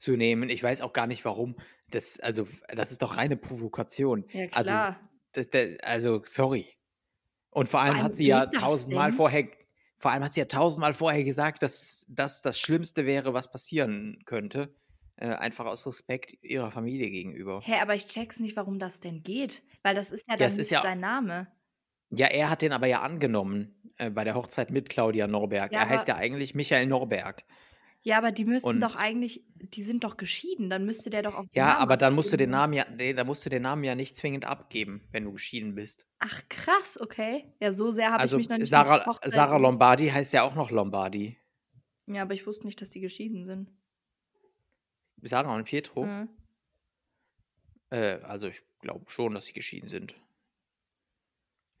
[0.00, 1.56] zu nehmen, ich weiß auch gar nicht warum.
[1.90, 4.24] Das, also, das ist doch reine Provokation.
[4.32, 5.00] Ja, Also, klar.
[5.32, 6.66] das, das, also, sorry.
[7.50, 9.48] Und vor allem allem hat sie ja das tausendmal vorher,
[9.98, 14.22] vor allem hat sie ja tausendmal vorher gesagt, dass das das Schlimmste wäre, was passieren
[14.24, 14.74] könnte.
[15.16, 17.60] Äh, einfach aus Respekt ihrer Familie gegenüber.
[17.62, 19.62] Hä, aber ich check's nicht, warum das denn geht.
[19.82, 21.48] Weil das ist ja dann ist nicht ja- sein Name.
[22.12, 25.72] Ja, er hat den aber ja angenommen äh, bei der Hochzeit mit Claudia Norberg.
[25.72, 27.44] Ja, er heißt ja eigentlich Michael Norberg.
[28.02, 31.34] Ja, aber die müssten Und- doch eigentlich, die sind doch geschieden, dann müsste der doch
[31.34, 32.48] auch Ja, aber dann musst du den.
[32.50, 35.74] Namen ja, nee, da musst du den Namen ja nicht zwingend abgeben, wenn du geschieden
[35.74, 36.06] bist.
[36.18, 37.52] Ach krass, okay.
[37.60, 40.54] Ja, so sehr habe Also ich mich noch nicht Sarah, Sarah Lombardi heißt ja auch
[40.54, 41.36] noch Lombardi.
[42.06, 43.70] Ja, aber ich wusste nicht, dass die geschieden sind.
[45.22, 46.06] Sarah und Pietro.
[46.06, 46.30] Mhm.
[47.90, 50.14] Äh, also ich glaube schon, dass sie geschieden sind.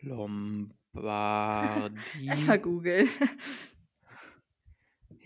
[0.00, 1.96] Lombardi.
[2.26, 3.08] Erstmal googelt.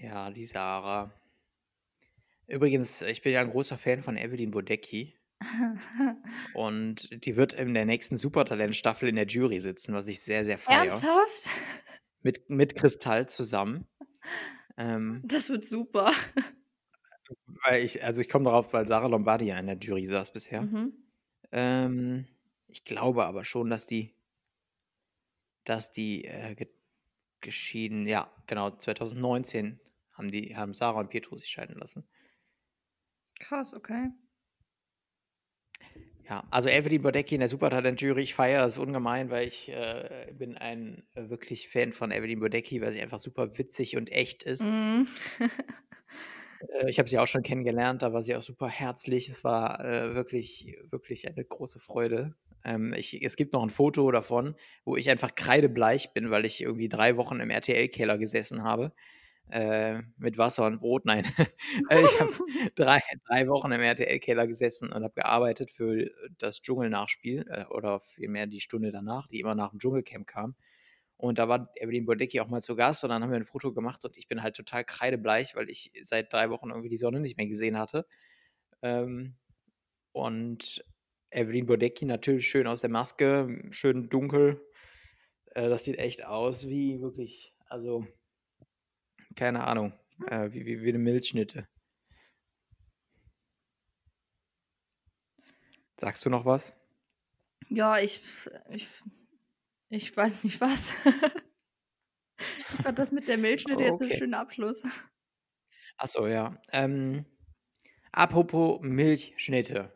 [0.04, 1.12] Ja, die Sarah.
[2.46, 5.14] Übrigens, ich bin ja ein großer Fan von Evelyn Bodecki.
[6.54, 10.58] Und die wird in der nächsten Supertalent-Staffel in der Jury sitzen, was ich sehr, sehr
[10.58, 10.86] feiere.
[10.86, 11.48] Ernsthaft?
[12.22, 13.86] Mit, mit Kristall zusammen.
[14.76, 16.12] Ähm, Das wird super.
[17.64, 20.62] weil ich, also ich komme darauf, weil Sarah Lombardi ja in der Jury saß bisher.
[20.62, 20.92] Mhm.
[21.52, 22.26] Ähm,
[22.68, 24.14] ich glaube aber schon, dass die,
[25.64, 26.68] dass die äh, ge
[27.40, 29.78] geschieden, ja, genau, 2019
[30.14, 32.08] haben die, haben Sarah und Pietro sich scheiden lassen.
[33.40, 34.10] Krass, okay.
[36.28, 40.56] Ja, also Evelyn Bodecki in der Supertalent-Jury, ich feiere es ungemein, weil ich äh, bin
[40.56, 44.64] ein äh, wirklich Fan von Evelyn Bodecki, weil sie einfach super witzig und echt ist.
[44.64, 45.06] Mhm.
[46.80, 49.28] Äh, ich habe sie auch schon kennengelernt, da war sie auch super herzlich.
[49.28, 52.34] Es war äh, wirklich, wirklich eine große Freude.
[52.64, 54.54] Ähm, ich, es gibt noch ein Foto davon,
[54.86, 58.92] wo ich einfach kreidebleich bin, weil ich irgendwie drei Wochen im RTL-Keller gesessen habe.
[59.50, 61.04] Äh, mit Wasser und Brot.
[61.06, 61.24] Nein.
[61.90, 62.32] Äh, ich habe
[62.74, 68.46] drei, drei Wochen im RTL-Keller gesessen und habe gearbeitet für das Dschungelnachspiel äh, oder vielmehr
[68.46, 70.54] die Stunde danach, die immer nach dem Dschungelcamp kam.
[71.16, 73.72] Und da war Evelyn Bodecki auch mal zu Gast und dann haben wir ein Foto
[73.72, 77.20] gemacht und ich bin halt total kreidebleich, weil ich seit drei Wochen irgendwie die Sonne
[77.20, 78.06] nicht mehr gesehen hatte.
[78.82, 79.36] Ähm,
[80.12, 80.84] und
[81.30, 84.60] Evelyn Bodecki natürlich schön aus der Maske, schön dunkel.
[85.54, 88.06] Äh, das sieht echt aus wie wirklich, also
[89.34, 89.92] keine Ahnung,
[90.26, 91.66] äh, wie, wie, wie eine Milchschnitte.
[95.96, 96.74] Sagst du noch was?
[97.68, 98.20] Ja, ich,
[98.70, 98.88] ich,
[99.88, 100.94] ich weiß nicht was.
[102.38, 104.04] ich fand das mit der Milchschnitte jetzt Okay.
[104.04, 104.82] einen schönen Abschluss.
[105.96, 106.60] Achso, ja.
[106.72, 107.24] Ähm,
[108.12, 109.92] apropos Milchschnitte.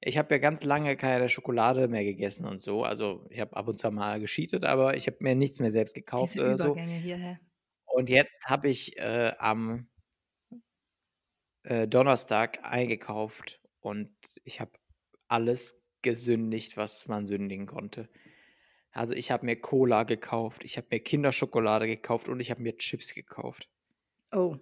[0.00, 2.84] Ich habe ja ganz lange keine Schokolade mehr gegessen und so.
[2.84, 5.94] Also ich habe ab und zu mal gescheatet, aber ich habe mir nichts mehr selbst
[5.94, 6.66] gekauft Diese so.
[6.66, 7.38] Übergänge hier, hä?
[7.96, 9.88] Und jetzt habe ich äh, am
[11.62, 14.10] äh, Donnerstag eingekauft und
[14.44, 14.72] ich habe
[15.28, 18.08] alles gesündigt, was man sündigen konnte.
[18.92, 22.76] Also ich habe mir Cola gekauft, ich habe mir Kinderschokolade gekauft und ich habe mir
[22.76, 23.68] Chips gekauft.
[24.32, 24.56] Oh.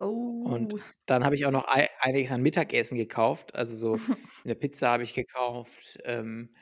[0.00, 0.42] Oh.
[0.44, 0.74] Und
[1.06, 3.54] dann habe ich auch noch ei- einiges an Mittagessen gekauft.
[3.54, 3.96] Also so
[4.44, 6.54] eine Pizza habe ich gekauft, ähm,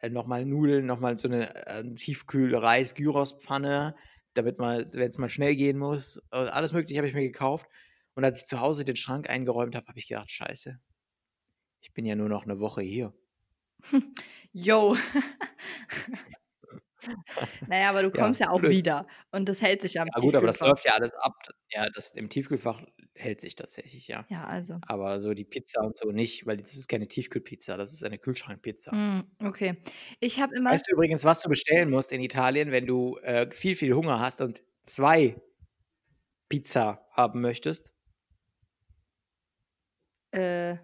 [0.00, 3.94] äh, nochmal Nudeln, nochmal so eine äh, Tiefkühl-Reis-Gyros-Pfanne,
[4.34, 6.18] damit mal, wenn es mal schnell gehen muss.
[6.30, 7.66] Äh, alles Mögliche habe ich mir gekauft.
[8.14, 10.78] Und als ich zu Hause den Schrank eingeräumt habe, habe ich gedacht, scheiße,
[11.80, 13.14] ich bin ja nur noch eine Woche hier.
[14.52, 14.96] Yo.
[17.66, 18.70] naja, aber du Ja, kommst ja, auch blöd.
[18.70, 19.06] wieder.
[19.30, 21.34] Und das hält sich ja Ja gut, aber das läuft ja alles ab.
[21.70, 22.82] Ja, das im Tiefkühlfach
[23.14, 24.24] hält sich tatsächlich, ja.
[24.28, 24.78] Ja, also.
[24.86, 28.18] Aber so die Pizza und so nicht, weil das ist keine Tiefkühlpizza, das ist eine
[28.18, 28.94] Kühlschrankpizza.
[28.94, 29.76] Mm, okay.
[30.20, 30.70] Ich habe immer.
[30.70, 34.20] Weißt du übrigens, was du bestellen musst in Italien, wenn du äh, viel, viel Hunger
[34.20, 35.36] hast und zwei
[36.48, 37.94] Pizza haben möchtest?
[40.32, 40.76] Äh,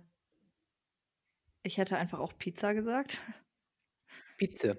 [1.63, 3.19] ich hätte einfach auch Pizza gesagt.
[4.39, 4.77] Pizza.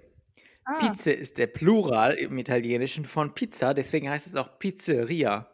[0.72, 5.48] Ah, Pizza ist der Plural im Italienischen von Pizza, deswegen heißt es auch Pizzeria.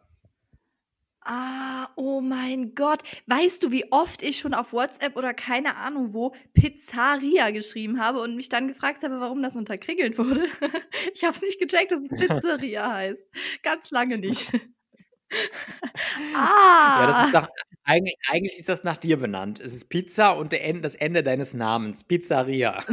[1.21, 3.01] ah, oh mein Gott.
[3.27, 8.19] Weißt du, wie oft ich schon auf WhatsApp oder keine Ahnung wo Pizzeria geschrieben habe
[8.21, 10.47] und mich dann gefragt habe, warum das unterkriegelt wurde?
[11.13, 13.25] ich habe es nicht gecheckt, dass es Pizzeria heißt.
[13.63, 14.51] Ganz lange nicht.
[16.35, 16.99] ah.
[16.99, 17.49] Ja, das ist nach,
[17.83, 19.59] eigentlich, eigentlich ist das nach dir benannt.
[19.59, 22.03] Es ist Pizza und End, das Ende deines Namens.
[22.03, 22.83] Pizzeria.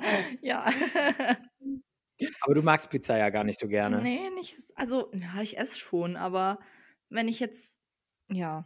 [0.42, 0.64] ja.
[2.42, 4.00] Aber du magst Pizza ja gar nicht so gerne.
[4.02, 4.54] Nee, nicht.
[4.76, 6.58] Also, ja, ich esse schon, aber
[7.08, 7.78] wenn ich jetzt,
[8.30, 8.64] ja,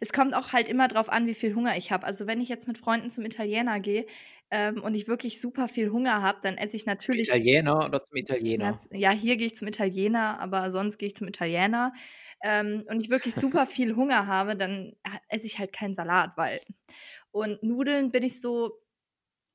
[0.00, 2.04] Es kommt auch halt immer drauf an, wie viel Hunger ich habe.
[2.06, 4.06] Also wenn ich jetzt mit Freunden zum Italiener gehe
[4.50, 7.28] ähm, und ich wirklich super viel Hunger habe, dann esse ich natürlich.
[7.28, 8.78] Italiener oder zum Italiener?
[8.92, 11.92] Ja, hier gehe ich zum Italiener, aber sonst gehe ich zum Italiener.
[12.42, 14.94] Ähm, und ich wirklich super viel Hunger habe, dann
[15.28, 16.60] esse ich halt keinen Salat, weil.
[17.32, 18.78] Und Nudeln bin ich so,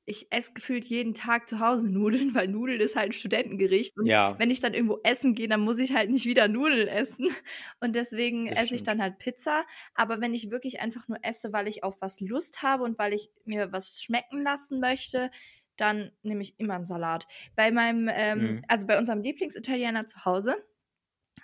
[0.06, 3.96] ich esse gefühlt jeden Tag zu Hause Nudeln, weil Nudeln ist halt ein Studentengericht.
[3.96, 6.88] Und Ja, wenn ich dann irgendwo essen gehe, dann muss ich halt nicht wieder Nudeln
[6.88, 7.28] essen.
[7.80, 8.88] Und deswegen das esse ich stimmt.
[8.88, 9.64] dann halt Pizza.
[9.94, 13.12] Aber wenn ich wirklich einfach nur esse, weil ich auf was Lust habe und weil
[13.12, 15.30] ich mir was schmecken lassen möchte,
[15.76, 17.26] dann nehme ich immer einen Salat.
[17.56, 18.62] Bei meinem, ähm, Mhm.
[18.68, 20.56] also bei unserem Lieblingsitaliener zu Hause,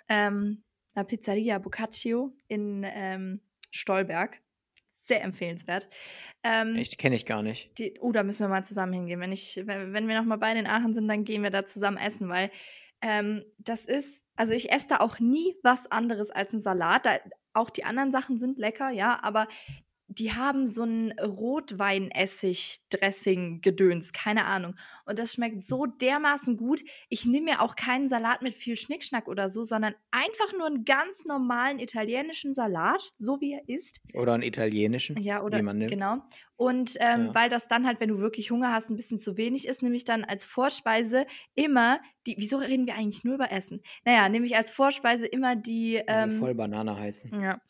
[0.09, 0.63] ähm,
[0.95, 3.41] La Pizzeria Boccaccio in ähm,
[3.71, 4.41] Stolberg.
[5.07, 5.87] Sehr empfehlenswert.
[6.43, 7.77] Ähm, Echt, kenne ich gar nicht.
[7.79, 9.21] die, oh, da müssen wir mal zusammen hingehen.
[9.21, 11.63] Wenn, ich, wenn, wenn wir noch mal beide in Aachen sind, dann gehen wir da
[11.63, 12.51] zusammen essen, weil
[13.01, 17.05] ähm, das ist, also ich esse da auch nie was anderes als einen Salat.
[17.05, 17.19] Da,
[17.53, 19.47] auch die anderen Sachen sind lecker, ja, aber
[20.09, 24.75] die haben so ein Rotweinessig-Dressing-Gedöns, keine Ahnung.
[25.05, 26.81] Und das schmeckt so dermaßen gut.
[27.09, 30.85] Ich nehme mir auch keinen Salat mit viel Schnickschnack oder so, sondern einfach nur einen
[30.85, 33.99] ganz normalen italienischen Salat, so wie er ist.
[34.13, 35.89] Oder einen italienischen, Ja, oder nimmt.
[35.91, 36.17] genau.
[36.55, 37.35] Und ähm, Ja.
[37.35, 39.95] weil das dann halt, wenn du wirklich Hunger hast, ein bisschen zu wenig ist, nehme
[39.95, 42.35] ich dann als Vorspeise immer die.
[42.37, 43.81] Wieso reden wir eigentlich nur über Essen?
[44.05, 46.01] Naja, nehme ich als Vorspeise immer die.
[46.07, 47.41] Ähm, voll Banane heißen.
[47.41, 47.61] ja.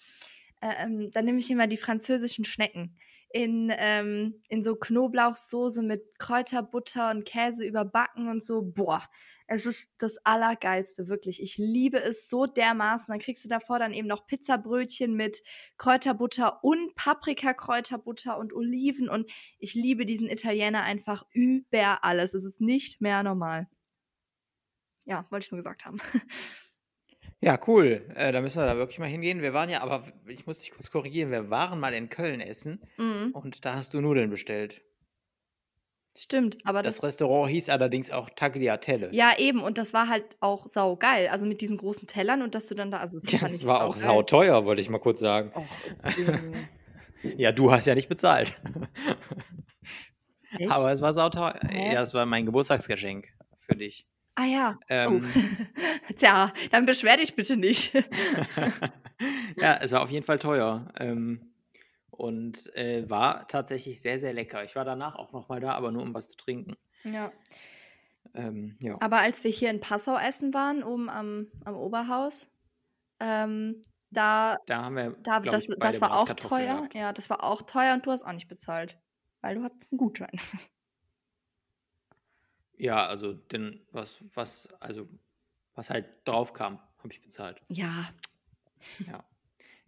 [0.62, 2.98] Ähm, dann nehme ich immer die französischen Schnecken.
[3.30, 8.64] In, ähm, in so Knoblauchsoße mit Kräuterbutter und Käse überbacken und so.
[8.64, 9.04] Boah,
[9.48, 11.42] es ist das Allergeilste, wirklich.
[11.42, 13.12] Ich liebe es so dermaßen.
[13.12, 15.42] Dann kriegst du davor dann eben noch Pizzabrötchen mit
[15.78, 19.10] Kräuterbutter und Paprikakräuterbutter und Oliven.
[19.10, 19.30] Und
[19.60, 22.34] ich liebe diesen Italiener einfach über alles.
[22.34, 23.68] Es ist nicht mehr normal.
[25.06, 26.00] Ja, wollte ich nur gesagt haben.
[27.40, 28.04] Ja, cool.
[28.16, 29.42] Äh, da müssen wir da wirklich mal hingehen.
[29.44, 31.30] Wir waren ja, aber ich muss dich kurz korrigieren.
[31.32, 34.82] Wir waren mal in Köln essen Mhm, und da hast du Nudeln bestellt.
[36.18, 39.14] stimmt, aber das Das Restaurant hieß allerdings auch Tagliatelle.
[39.14, 39.62] Ja, eben.
[39.62, 41.28] Und das war halt auch saugeil.
[41.28, 42.98] Also mit diesen großen Tellern und dass du dann da.
[42.98, 44.16] Also das Ja, das war auch saugeil.
[44.16, 45.52] sauteuer, wollte ich mal kurz sagen.
[45.56, 45.66] Och.
[47.36, 48.54] Ja, du hast ja nicht bezahlt.
[50.58, 50.72] Echt?
[50.72, 51.56] Aber es war sauteuer.
[51.68, 51.94] Hä?
[51.94, 53.28] Ja, es war mein Geburtstagsgeschenk
[53.60, 54.08] für dich.
[54.38, 54.80] Ah ja.
[54.88, 56.14] Ähm, oh.
[56.16, 57.94] Tja, dann beschwer dich bitte nicht.
[59.58, 60.88] ja, es war auf jeden Fall teuer.
[61.00, 61.52] Ähm,
[62.12, 64.64] und äh, war tatsächlich sehr, sehr lecker.
[64.64, 66.76] Ich war danach auch nochmal da, aber nur um was zu trinken.
[67.04, 67.32] ja.
[68.34, 68.98] Ähm, ja.
[69.00, 72.50] Aber als wir hier in Passau essen waren, oben am, am Oberhaus,
[73.20, 73.82] ähm,
[74.12, 76.76] da, Da haben wir, da das, ich, das war auch teuer.
[76.76, 76.94] gehabt.
[76.94, 78.98] Ja, das war auch teuer und du hast auch nicht bezahlt.
[79.42, 80.40] Weil du hattest einen Gutschein.
[82.78, 85.08] Ja, also denn was, was, also
[85.74, 87.62] was halt drauf kam, habe ich bezahlt.
[87.70, 88.10] Ja,
[89.08, 89.24] Ja.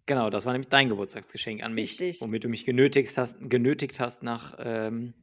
[0.06, 2.22] Genau, das war nämlich dein Geburtstagsgeschenk an mich, Richtig.
[2.22, 5.14] womit du mich genötigt hast, genötigt hast nach ähm,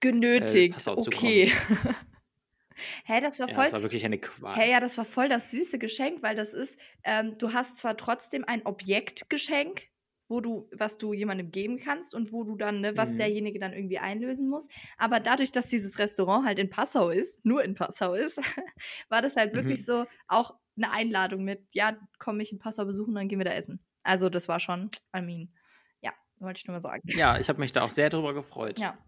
[0.00, 0.78] genötigt.
[0.78, 1.50] Zu okay.
[3.06, 3.64] Hä, das war ja, voll.
[3.64, 4.54] das war wirklich eine Qual.
[4.54, 7.96] Hey, ja, das war voll das süße Geschenk, weil das ist, ähm, du hast zwar
[7.96, 9.88] trotzdem ein Objektgeschenk,
[10.34, 13.18] wo du, was du jemandem geben kannst und wo du dann, ne, was Mhm.
[13.18, 14.66] derjenige dann irgendwie einlösen muss.
[14.98, 18.38] Aber dadurch, dass dieses Restaurant halt in Passau ist, nur in Passau ist,
[19.08, 19.84] war das halt wirklich Mhm.
[19.84, 23.52] so auch eine Einladung mit, ja, komm mich in Passau besuchen, dann gehen wir da
[23.52, 23.78] essen.
[24.02, 25.54] Also das war schon, I mean,
[26.00, 27.02] ja, wollte ich nur mal sagen.
[27.06, 28.80] Ja, ich habe mich da auch sehr drüber gefreut.
[28.80, 28.98] Ja.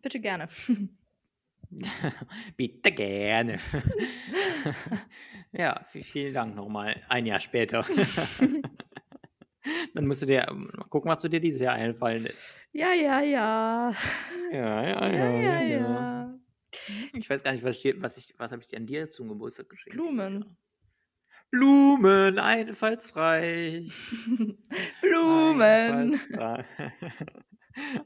[0.00, 0.48] Bitte gerne.
[2.56, 3.58] Bitte gerne.
[5.52, 7.02] ja, vi- vielen Dank nochmal.
[7.08, 7.84] Ein Jahr später.
[9.94, 12.60] Dann musst du dir ähm, mal gucken, was du dir dieses Jahr einfallen lässt.
[12.72, 13.94] Ja, ja, ja.
[14.52, 16.38] Ja, ja, Ja, ja, ja.
[17.14, 19.28] Ich weiß gar nicht, was, steht, was, ich, was habe ich dir an dir zum
[19.28, 19.96] Geburtstag geschenkt?
[19.96, 20.56] Blumen.
[21.50, 23.90] Blumen, einfallsreich.
[25.00, 25.60] Blumen.
[26.30, 26.66] Einfallsreich.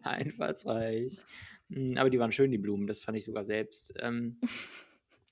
[0.03, 1.25] Einfallsreich.
[1.69, 2.87] Mm, Aber die waren schön, die Blumen.
[2.87, 3.93] Das fand ich sogar selbst.
[4.01, 4.41] Ähm,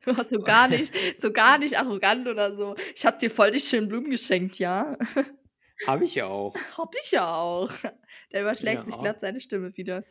[0.04, 2.76] Du warst so gar nicht, so gar nicht arrogant oder so.
[2.94, 4.96] Ich hab dir voll die schönen Blumen geschenkt, ja.
[5.86, 6.54] Habe ich ja auch.
[6.78, 7.70] Hab ich ja auch.
[8.32, 8.84] Der überschlägt Ja.
[8.84, 10.04] sich glatt seine Stimme wieder.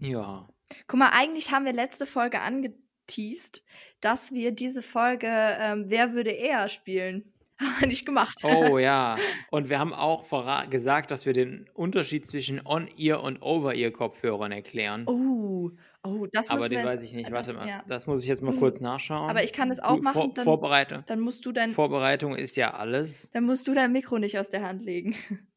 [0.00, 0.48] Ja.
[0.86, 3.62] Guck mal, eigentlich haben wir letzte Folge angeteased,
[4.00, 7.32] dass wir diese Folge ähm, Wer würde eher spielen.
[7.58, 8.38] Haben wir nicht gemacht.
[8.44, 9.16] Oh ja.
[9.50, 10.24] Und wir haben auch
[10.70, 15.04] gesagt, dass wir den Unterschied zwischen On-Ear und Over-Ear-Kopfhörern erklären.
[15.06, 15.70] Oh,
[16.04, 17.30] oh, das Aber den wir, weiß ich nicht.
[17.32, 17.68] Warte das, mal.
[17.68, 17.82] ja.
[17.88, 19.30] Das muss ich jetzt mal kurz nachschauen.
[19.30, 21.04] Aber ich kann das auch Du, machen, Vor dann- Vorbereitung.
[21.06, 23.30] Dann musst du dein, Vorbereitung ist ja alles.
[23.32, 25.14] dann musst du dein Mikro nicht aus der Hand legen.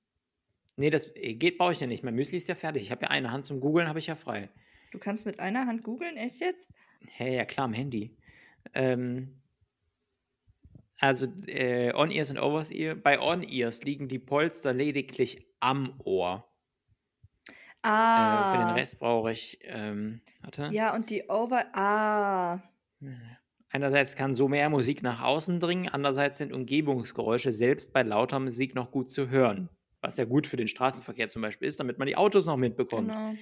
[0.82, 2.06] Nee, das äh, geht, brauche ich ja nicht.
[2.06, 2.84] Mein Müsli ist ja fertig.
[2.84, 4.48] Ich habe ja eine Hand zum Googeln, habe ich ja frei.
[4.94, 6.70] Du kannst mit einer Hand googeln, echt jetzt?
[7.02, 8.16] Hä, ja klar, am Handy.
[8.74, 9.39] Ähm,
[11.00, 12.96] Also äh, On-Ears und Over-Ear.
[12.96, 16.46] Bei On-Ears liegen die Polster lediglich am Ohr.
[17.82, 18.52] Ah.
[18.54, 20.70] Äh, für den Rest brauche ich, ähm, warte.
[20.74, 21.66] Ja, und die Over.
[21.74, 22.62] Ah.
[23.70, 28.76] Einerseits kann so mehr Musik nach außen dringen, andererseits sind Umgebungsgeräusche selbst bei lauter Musik
[28.76, 29.70] noch gut zu hören.
[30.02, 33.10] Was ja gut für den Straßenverkehr zum Beispiel ist, damit man die Autos noch mitbekommt.
[33.10, 33.36] Genau.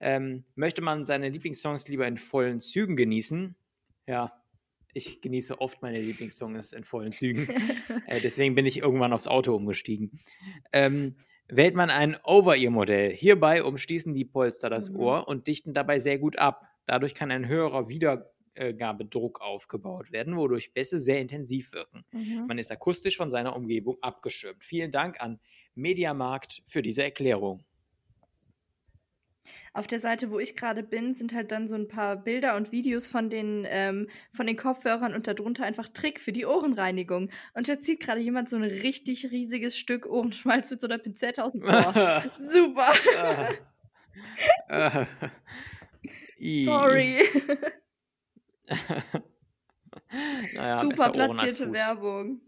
[0.00, 3.56] Ähm, möchte man seine Lieblingssongs lieber in vollen Zügen genießen?
[4.06, 4.30] Ja,
[4.96, 7.48] ich genieße oft meine Lieblingssongs in vollen Zügen.
[8.06, 10.10] äh, deswegen bin ich irgendwann aufs Auto umgestiegen.
[10.72, 11.16] Ähm,
[11.48, 13.12] wählt man ein Over-Ear-Modell.
[13.12, 14.96] Hierbei umschließen die Polster das Mhm.
[14.96, 16.62] Ohr und dichten dabei sehr gut ab.
[16.86, 22.06] Dadurch kann ein höherer Wiedergabedruck aufgebaut werden, wodurch Bässe sehr intensiv wirken.
[22.12, 22.46] Mhm.
[22.48, 24.64] Man ist akustisch von seiner Umgebung abgeschirmt.
[24.64, 25.40] Vielen Dank an
[25.74, 27.65] Mediamarkt für diese Erklärung.
[29.72, 32.72] Auf der Seite, wo ich gerade bin, sind halt dann so ein paar Bilder und
[32.72, 37.30] Videos von den, ähm, von den Kopfhörern und darunter einfach Trick für die Ohrenreinigung.
[37.54, 41.44] Und da zieht gerade jemand so ein richtig riesiges Stück Ohrenschmalz mit so einer Pinzette
[41.44, 42.24] aus dem Ohr.
[42.38, 42.92] Super.
[46.38, 47.18] Sorry.
[50.54, 51.72] Naja, Super platzierte.
[51.72, 52.40] Werbung.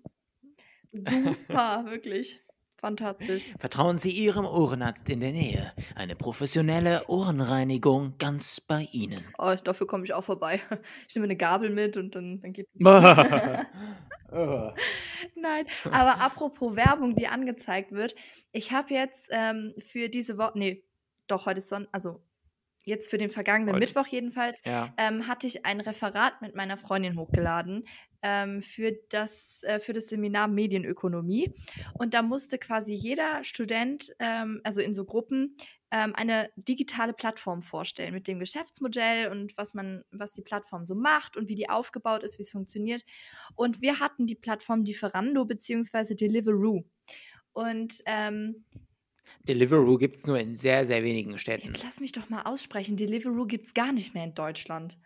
[0.92, 2.40] Super, wirklich.
[2.79, 3.47] Fantastisch.
[3.59, 5.72] Vertrauen Sie Ihrem Ohrenarzt in der Nähe.
[5.97, 9.20] Eine professionelle Ohrenreinigung ganz bei Ihnen.
[9.37, 10.61] Oh, dafür komme ich auch vorbei.
[11.09, 12.68] Ich nehme eine Gabel mit und dann, dann geht.
[12.74, 13.66] Nein,
[15.85, 18.14] aber apropos Werbung, die angezeigt wird.
[18.53, 20.85] Ich habe jetzt ähm, für diese Woche, nee,
[21.26, 22.22] doch, heute ist Sonntag, also
[22.85, 23.87] jetzt für den vergangenen Heute.
[23.87, 24.93] Mittwoch jedenfalls, ja.
[24.97, 27.87] ähm, hatte ich ein Referat mit meiner Freundin hochgeladen
[28.23, 31.55] ähm, für, das, äh, für das Seminar Medienökonomie.
[31.95, 35.57] Und da musste quasi jeder Student, ähm, also in so Gruppen,
[35.91, 40.95] ähm, eine digitale Plattform vorstellen mit dem Geschäftsmodell und was man, was die Plattform so
[40.95, 43.05] macht und wie die aufgebaut ist, wie es funktioniert.
[43.55, 46.14] Und wir hatten die Plattform Lieferando bzw.
[46.14, 46.85] Deliveroo.
[47.53, 48.64] Und ähm,
[49.45, 51.69] Deliveroo gibt es nur in sehr, sehr wenigen Städten.
[51.69, 52.97] jetzt lass mich doch mal aussprechen.
[52.97, 54.99] Deliveroo gibt es gar nicht mehr in Deutschland.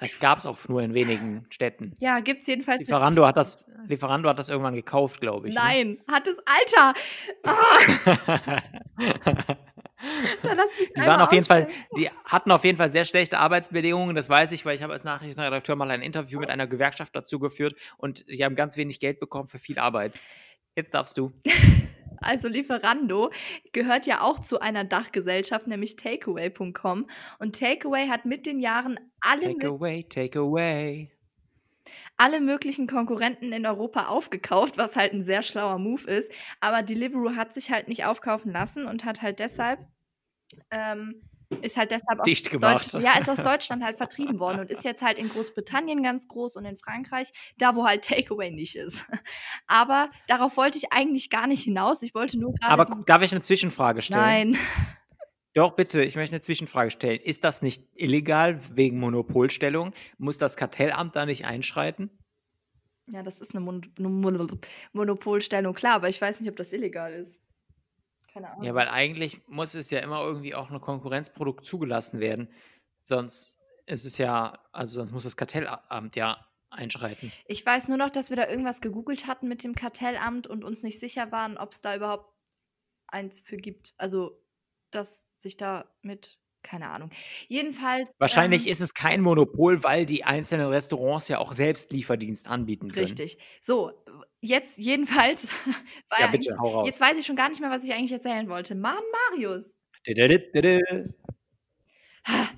[0.00, 1.94] Es gab es auch nur in wenigen Städten.
[1.98, 2.80] Ja, gibt es jedenfalls.
[2.80, 5.54] Lieferando hat das, Lieferando hat das irgendwann gekauft, glaube ich.
[5.54, 5.60] ne?
[5.62, 6.94] Nein, hat es, Alter!
[10.06, 10.56] Ah,
[10.96, 14.52] Die waren auf jeden Fall, die hatten auf jeden Fall sehr schlechte Arbeitsbedingungen, das weiß
[14.52, 18.28] ich, weil ich habe als Nachrichtenredakteur mal ein Interview mit einer Gewerkschaft dazu geführt und
[18.28, 20.12] die haben ganz wenig Geld bekommen für viel Arbeit.
[20.76, 21.32] Jetzt darfst du.
[22.20, 23.30] Also Lieferando
[23.72, 27.06] gehört ja auch zu einer Dachgesellschaft, nämlich Takeaway.com.
[27.38, 31.10] Und Takeaway hat mit den Jahren alle, Take mö- away, take away.
[32.16, 36.30] alle möglichen Konkurrenten in Europa aufgekauft, was halt ein sehr schlauer Move ist.
[36.60, 39.80] Aber Deliveroo hat sich halt nicht aufkaufen lassen und hat halt deshalb
[40.70, 41.22] ähm,
[41.62, 42.94] ist halt deshalb aus Dicht gemacht.
[42.94, 46.28] Deutsch, ja, ist aus Deutschland halt vertrieben worden und ist jetzt halt in Großbritannien ganz
[46.28, 49.06] groß und in Frankreich, da wo halt Takeaway nicht ist.
[49.66, 52.02] Aber darauf wollte ich eigentlich gar nicht hinaus.
[52.02, 52.72] Ich wollte nur gerade.
[52.72, 54.52] Aber darf ich eine Zwischenfrage stellen?
[54.52, 54.58] Nein.
[55.54, 57.20] Doch, bitte, ich möchte eine Zwischenfrage stellen.
[57.20, 59.92] Ist das nicht illegal wegen Monopolstellung?
[60.18, 62.10] Muss das Kartellamt da nicht einschreiten?
[63.06, 64.60] Ja, das ist eine Mon Mon
[64.92, 67.38] Monopolstellung, klar, aber ich weiß nicht, ob das illegal ist.
[68.34, 68.64] Keine Ahnung.
[68.64, 72.48] Ja, weil eigentlich muss es ja immer irgendwie auch ein Konkurrenzprodukt zugelassen werden.
[73.04, 77.32] Sonst ist es ja, also sonst muss das Kartellamt ja einschreiten.
[77.46, 80.82] Ich weiß nur noch, dass wir da irgendwas gegoogelt hatten mit dem Kartellamt und uns
[80.82, 82.34] nicht sicher waren, ob es da überhaupt
[83.06, 83.94] eins für gibt.
[83.98, 84.42] Also,
[84.90, 87.10] dass sich da mit, keine Ahnung.
[87.46, 88.10] Jedenfalls.
[88.18, 92.90] Wahrscheinlich ähm, ist es kein Monopol, weil die einzelnen Restaurants ja auch selbst Lieferdienst anbieten
[92.90, 93.04] können.
[93.04, 93.38] Richtig.
[93.60, 93.92] So,
[94.40, 95.52] jetzt jedenfalls.
[96.18, 96.86] Ja, bitte, hau raus.
[96.86, 98.74] Jetzt weiß ich schon gar nicht mehr, was ich eigentlich erzählen wollte.
[98.76, 99.74] Mann, Marius.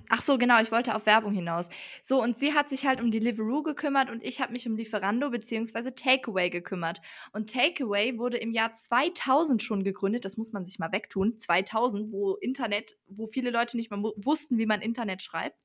[0.09, 1.69] Ach so, genau, ich wollte auf Werbung hinaus.
[2.03, 5.31] So, und sie hat sich halt um Deliveroo gekümmert und ich habe mich um Lieferando
[5.31, 5.91] bzw.
[5.91, 7.01] Takeaway gekümmert.
[7.33, 12.13] Und Takeaway wurde im Jahr 2000 schon gegründet, das muss man sich mal wegtun, 2000,
[12.13, 15.63] wo Internet, wo viele Leute nicht mal mu- wussten, wie man Internet schreibt,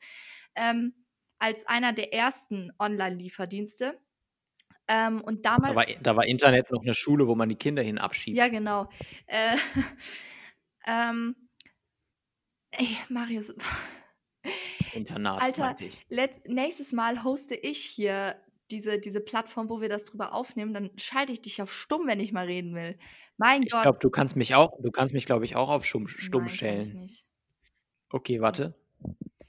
[0.55, 0.93] ähm,
[1.37, 3.99] als einer der ersten Online-Lieferdienste.
[4.87, 5.69] Ähm, und damals...
[5.69, 8.37] Da war, da war Internet noch eine Schule, wo man die Kinder hin abschiebt.
[8.37, 8.89] Ja, genau.
[9.27, 9.55] Äh,
[10.87, 11.35] ähm,
[12.71, 13.53] ey, Marius,
[14.91, 16.05] Internat, Alter, ich.
[16.47, 18.35] nächstes Mal hoste ich hier
[18.69, 20.73] diese, diese Plattform, wo wir das drüber aufnehmen.
[20.73, 22.97] Dann schalte ich dich auf stumm, wenn ich mal reden will.
[23.37, 23.81] Mein Ich Gott.
[23.81, 26.59] glaube, du kannst mich auch, du kannst mich, glaube ich, auch auf stumm, stumm Nein,
[26.63, 26.93] ich stellen.
[26.93, 27.25] nicht.
[28.09, 28.80] Okay, warte.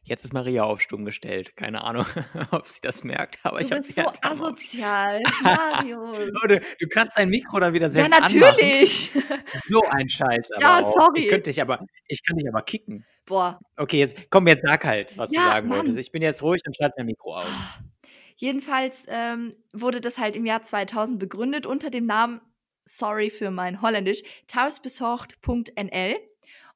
[0.04, 1.54] Jetzt ist Maria auf stumm gestellt.
[1.56, 2.04] Keine Ahnung,
[2.50, 6.28] ob sie das merkt, aber Du ich habe sie so auf- asozial, Marius.
[6.42, 8.40] Leute, du kannst dein Mikro dann wieder ja, selbst anmachen.
[8.40, 9.12] natürlich.
[9.68, 10.92] So ein Scheiß aber Ja, auch.
[10.92, 11.20] sorry.
[11.20, 13.04] Ich könnte dich aber, ich kann dich aber kicken.
[13.26, 13.60] Boah.
[13.76, 15.78] Okay, jetzt komm, jetzt sag halt, was Ja, du sagen Mann.
[15.78, 15.98] wolltest.
[15.98, 17.46] Ich bin jetzt ruhig und schalte mein Mikro aus.
[18.36, 22.40] Jedenfalls ähm, wurde das halt im Jahr 2000 begründet unter dem Namen,
[22.84, 26.16] sorry für mein Holländisch, Thuisbezocht.nl.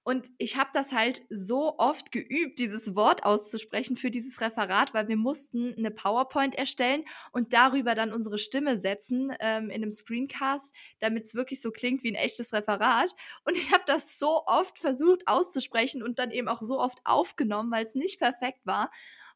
[0.07, 5.09] Und ich habe das halt so oft geübt, dieses Wort auszusprechen für dieses Referat, weil
[5.09, 10.73] wir mussten eine PowerPoint erstellen und darüber dann unsere Stimme setzen ähm, in einem Screencast,
[11.01, 13.13] damit es wirklich so klingt wie ein echtes Referat.
[13.45, 17.73] Und ich habe das so oft versucht auszusprechen und dann eben auch so oft aufgenommen,
[17.73, 18.93] weil es nicht perfekt war.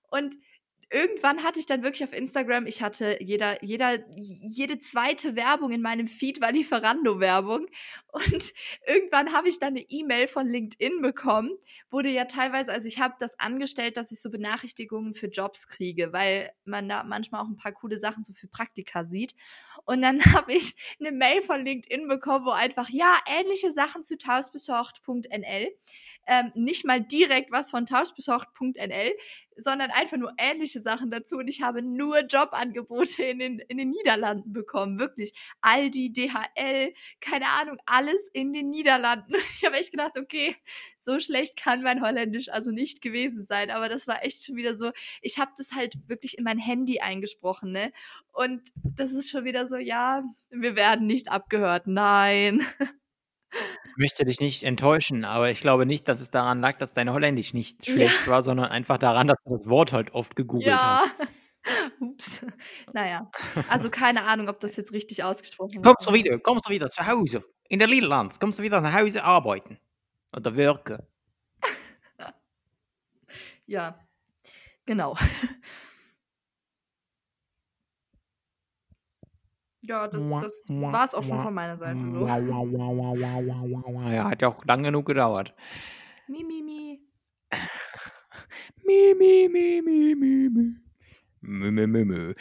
[0.08, 0.36] Und
[0.90, 5.82] irgendwann hatte ich dann wirklich auf Instagram, ich hatte jeder, jeder, jede zweite Werbung in
[5.82, 7.66] meinem Feed war Lieferando-Werbung.
[8.12, 8.52] Und
[8.86, 11.50] irgendwann habe ich dann eine E-Mail von LinkedIn bekommen,
[11.90, 16.12] wurde ja teilweise, also ich habe das angestellt, dass ich so Benachrichtigungen für Jobs kriege,
[16.12, 19.34] weil man da manchmal auch ein paar coole Sachen so für Praktika sieht.
[19.84, 24.18] Und dann habe ich eine Mail von LinkedIn bekommen, wo einfach, ja, ähnliche Sachen zu
[24.18, 25.68] tausbesorgt.nl
[26.26, 29.12] ähm, nicht mal direkt was von tauschbesorgt.nl,
[29.56, 31.36] sondern einfach nur ähnliche Sachen dazu.
[31.36, 34.98] Und ich habe nur Jobangebote in den, in den Niederlanden bekommen.
[34.98, 35.32] Wirklich.
[35.60, 39.34] Aldi, DHL, keine Ahnung, alles in den Niederlanden.
[39.60, 40.56] Ich habe echt gedacht, okay,
[40.98, 43.70] so schlecht kann mein Holländisch also nicht gewesen sein.
[43.70, 44.90] Aber das war echt schon wieder so,
[45.20, 47.92] ich habe das halt wirklich in mein Handy eingesprochen, ne?
[48.32, 48.62] Und
[48.96, 51.86] das ist schon wieder so, ja, wir werden nicht abgehört.
[51.86, 52.64] Nein.
[53.52, 57.12] Ich möchte dich nicht enttäuschen, aber ich glaube nicht, dass es daran lag, dass dein
[57.12, 61.02] Holländisch nicht schlecht war, sondern einfach daran, dass du das Wort halt oft gegoogelt ja.
[61.02, 61.28] hast.
[62.00, 62.46] Ups.
[62.92, 63.30] Naja,
[63.68, 65.84] also keine Ahnung, ob das jetzt richtig ausgesprochen wird.
[65.84, 68.94] Kommst du wieder, kommst du wieder zu Hause in der Niederlande, kommst du wieder nach
[68.94, 69.78] Hause arbeiten
[70.34, 70.98] oder wirken?
[73.66, 73.98] ja,
[74.86, 75.16] genau.
[79.82, 81.98] Ja, das, das war es auch schon von meiner Seite.
[81.98, 82.26] So.
[84.10, 85.54] Ja, hat ja auch lang genug gedauert.
[86.28, 87.00] Mi, mi, mi.
[88.84, 90.76] mi, mi, mi, mi, mi, mi.
[91.40, 92.34] Mü, mü, mü, mü.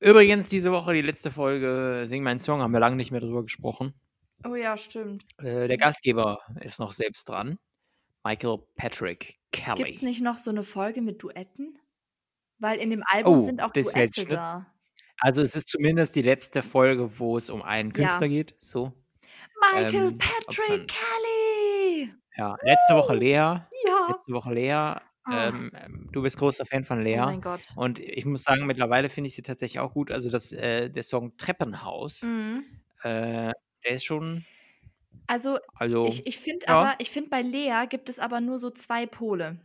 [0.00, 3.42] Übrigens, diese Woche die letzte Folge Sing meinen Song, haben wir lange nicht mehr drüber
[3.42, 3.92] gesprochen.
[4.44, 5.24] Oh ja, stimmt.
[5.38, 7.58] Äh, der Gastgeber ist noch selbst dran.
[8.24, 9.84] Michael Patrick Kelly.
[9.84, 11.78] Gibt es nicht noch so eine Folge mit Duetten?
[12.58, 14.66] Weil in dem Album oh, sind auch Duette da.
[15.20, 18.38] Also es ist zumindest die letzte Folge, wo es um einen Künstler ja.
[18.38, 18.54] geht.
[18.58, 18.92] So.
[19.60, 22.14] Michael ähm, Patrick Kelly!
[22.36, 23.34] Ja, letzte Woche Lea.
[23.34, 23.62] Ja.
[24.08, 24.72] Letzte Woche Lea.
[24.72, 25.48] Ah.
[25.48, 27.20] Ähm, ähm, du bist großer Fan von Lea.
[27.20, 27.60] Oh mein Gott.
[27.74, 30.10] Und ich muss sagen, mittlerweile finde ich sie tatsächlich auch gut.
[30.12, 32.64] Also das, äh, der Song Treppenhaus, mhm.
[33.02, 33.52] äh,
[33.84, 34.44] der ist schon.
[35.26, 36.76] Also, also ich, ich finde ja.
[36.76, 39.58] aber, ich finde bei Lea gibt es aber nur so zwei Pole.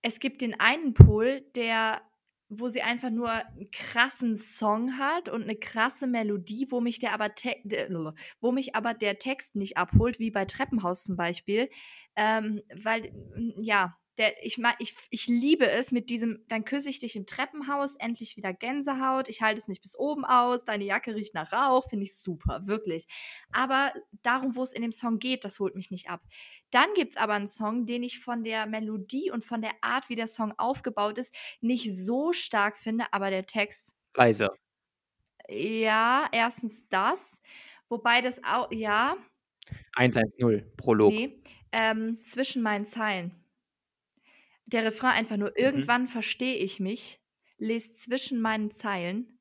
[0.00, 2.00] Es gibt den einen Pol, der
[2.48, 7.12] wo sie einfach nur einen krassen Song hat und eine krasse Melodie, wo mich der
[7.12, 7.30] aber
[8.40, 11.68] wo mich aber der Text nicht abholt, wie bei Treppenhaus zum Beispiel,
[12.16, 13.10] ähm, weil
[13.58, 17.96] ja der, ich, ich, ich liebe es mit diesem, dann küsse ich dich im Treppenhaus,
[17.96, 21.88] endlich wieder Gänsehaut, ich halte es nicht bis oben aus, deine Jacke riecht nach Rauch,
[21.88, 23.06] finde ich super, wirklich.
[23.52, 23.92] Aber
[24.22, 26.22] darum, wo es in dem Song geht, das holt mich nicht ab.
[26.70, 30.08] Dann gibt es aber einen Song, den ich von der Melodie und von der Art,
[30.08, 33.96] wie der Song aufgebaut ist, nicht so stark finde, aber der Text.
[34.14, 34.48] Leise.
[35.48, 37.40] Ja, erstens das.
[37.88, 39.16] Wobei das auch, ja.
[39.94, 41.12] 110, Prolog.
[41.12, 41.38] Nee,
[41.72, 43.45] ähm, zwischen meinen Zeilen
[44.66, 45.56] der Refrain einfach nur, mhm.
[45.56, 47.20] irgendwann verstehe ich mich,
[47.58, 49.38] lese zwischen meinen Zeilen.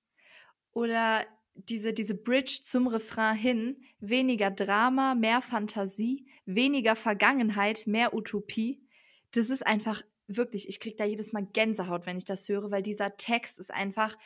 [0.71, 8.85] Oder diese, diese Bridge zum Refrain hin, weniger Drama, mehr Fantasie, weniger Vergangenheit, mehr Utopie.
[9.31, 12.81] Das ist einfach wirklich, ich kriege da jedes Mal Gänsehaut, wenn ich das höre, weil
[12.81, 14.17] dieser Text ist einfach.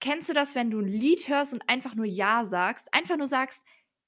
[0.00, 2.92] Kennst du das, wenn du ein Lied hörst und einfach nur Ja sagst?
[2.92, 3.62] Einfach nur sagst,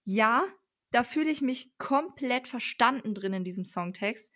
[0.04, 0.44] ja,
[0.90, 4.30] da fühle ich mich komplett verstanden drin in diesem Songtext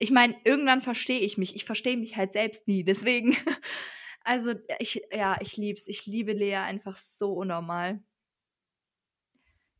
[0.00, 1.54] ich meine, irgendwann verstehe ich mich.
[1.54, 2.82] Ich verstehe mich halt selbst nie.
[2.82, 3.36] Deswegen,
[4.24, 5.86] also ich, ja, ich lieb's.
[5.86, 8.02] Ich liebe Lea einfach so unnormal.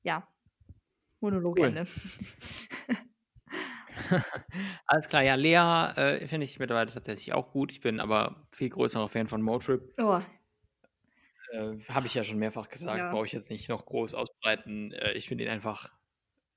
[0.03, 0.29] Ja.
[1.21, 1.67] Monolog cool.
[1.69, 1.87] Ende.
[4.87, 7.73] Alles klar, ja, Lea äh, finde ich mittlerweile tatsächlich auch gut.
[7.73, 9.95] Ich bin aber viel größerer Fan von Motrip.
[9.99, 10.21] Oh.
[11.53, 13.11] Äh, Habe ich ja schon mehrfach gesagt, ja.
[13.11, 14.93] brauche ich jetzt nicht noch groß ausbreiten.
[14.93, 15.91] Äh, ich finde ihn einfach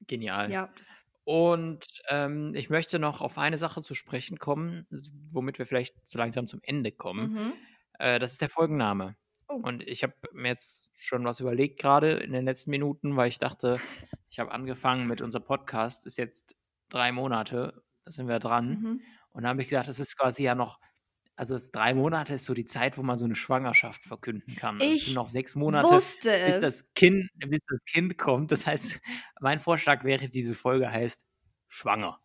[0.01, 0.51] genial.
[0.51, 4.87] Ja, das und ähm, ich möchte noch auf eine Sache zu sprechen kommen,
[5.31, 7.33] womit wir vielleicht so langsam zum Ende kommen.
[7.33, 7.53] Mhm.
[7.99, 9.15] Äh, das ist der Folgenname.
[9.47, 9.55] Oh.
[9.55, 13.39] Und ich habe mir jetzt schon was überlegt, gerade in den letzten Minuten, weil ich
[13.39, 13.79] dachte,
[14.29, 16.55] ich habe angefangen mit unserem Podcast, ist jetzt
[16.89, 18.69] drei Monate, da sind wir dran.
[18.69, 19.01] Mhm.
[19.31, 20.79] Und da habe ich gesagt, das ist quasi ja noch
[21.35, 24.79] also drei Monate ist so die Zeit, wo man so eine Schwangerschaft verkünden kann.
[24.79, 26.19] Also ich sind noch sechs Monate, bis
[26.59, 28.51] das, kind, bis das Kind kommt.
[28.51, 28.99] Das heißt,
[29.41, 31.25] mein Vorschlag wäre, diese Folge heißt
[31.67, 32.19] Schwanger.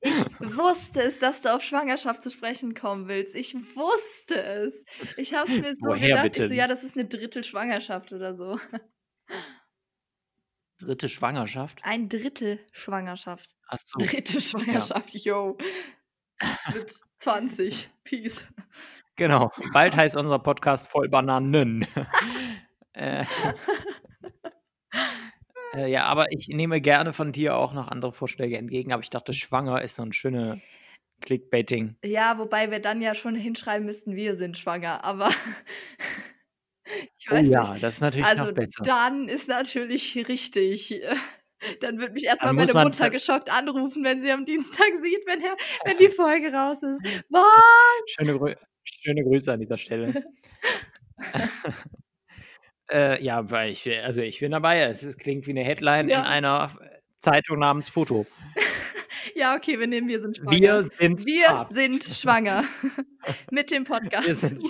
[0.00, 3.34] Ich wusste es, dass du auf Schwangerschaft zu sprechen kommen willst.
[3.34, 4.84] Ich wusste es.
[5.16, 6.22] Ich habe es mir so Woher gedacht.
[6.24, 6.42] bitte?
[6.44, 8.58] Ich so, ja, das ist eine Drittel Schwangerschaft oder so.
[10.78, 11.80] Dritte Schwangerschaft?
[11.84, 13.54] Ein Drittel Schwangerschaft.
[13.68, 13.98] Ach so.
[13.98, 15.56] Dritte Schwangerschaft, yo.
[16.74, 17.88] Mit 20.
[18.04, 18.52] Peace.
[19.16, 19.52] Genau.
[19.72, 21.86] Bald heißt unser Podcast voll Bananen.
[22.94, 23.24] äh,
[25.74, 28.92] äh, ja, aber ich nehme gerne von dir auch noch andere Vorschläge entgegen.
[28.92, 30.58] Aber ich dachte, schwanger ist so ein schöner
[31.20, 31.96] Clickbaiting.
[32.04, 35.04] Ja, wobei wir dann ja schon hinschreiben müssten, wir sind schwanger.
[35.04, 35.28] Aber
[37.18, 37.82] ich Oh weiß ja, nicht.
[37.82, 38.82] das ist natürlich Also noch besser.
[38.84, 41.02] dann ist natürlich richtig.
[41.82, 45.56] Dann wird mich erstmal meine Mutter geschockt anrufen, wenn sie am Dienstag sieht, wenn, er,
[45.84, 47.02] wenn die Folge raus ist.
[47.30, 47.44] Was?
[48.06, 48.54] Schöne, Grü
[48.84, 50.24] schöne Grüße an dieser Stelle.
[52.90, 54.80] äh, ja, weil ich, also ich bin dabei.
[54.80, 56.20] Es klingt wie eine Headline Ja.
[56.20, 56.70] in einer
[57.20, 58.26] Zeitung namens Foto.
[59.34, 60.52] Ja, okay, wir nehmen, wir sind schwanger.
[60.52, 62.64] Wir sind Wir sind schwanger.
[63.50, 64.26] Mit dem Podcast.
[64.26, 64.62] Wir sind-.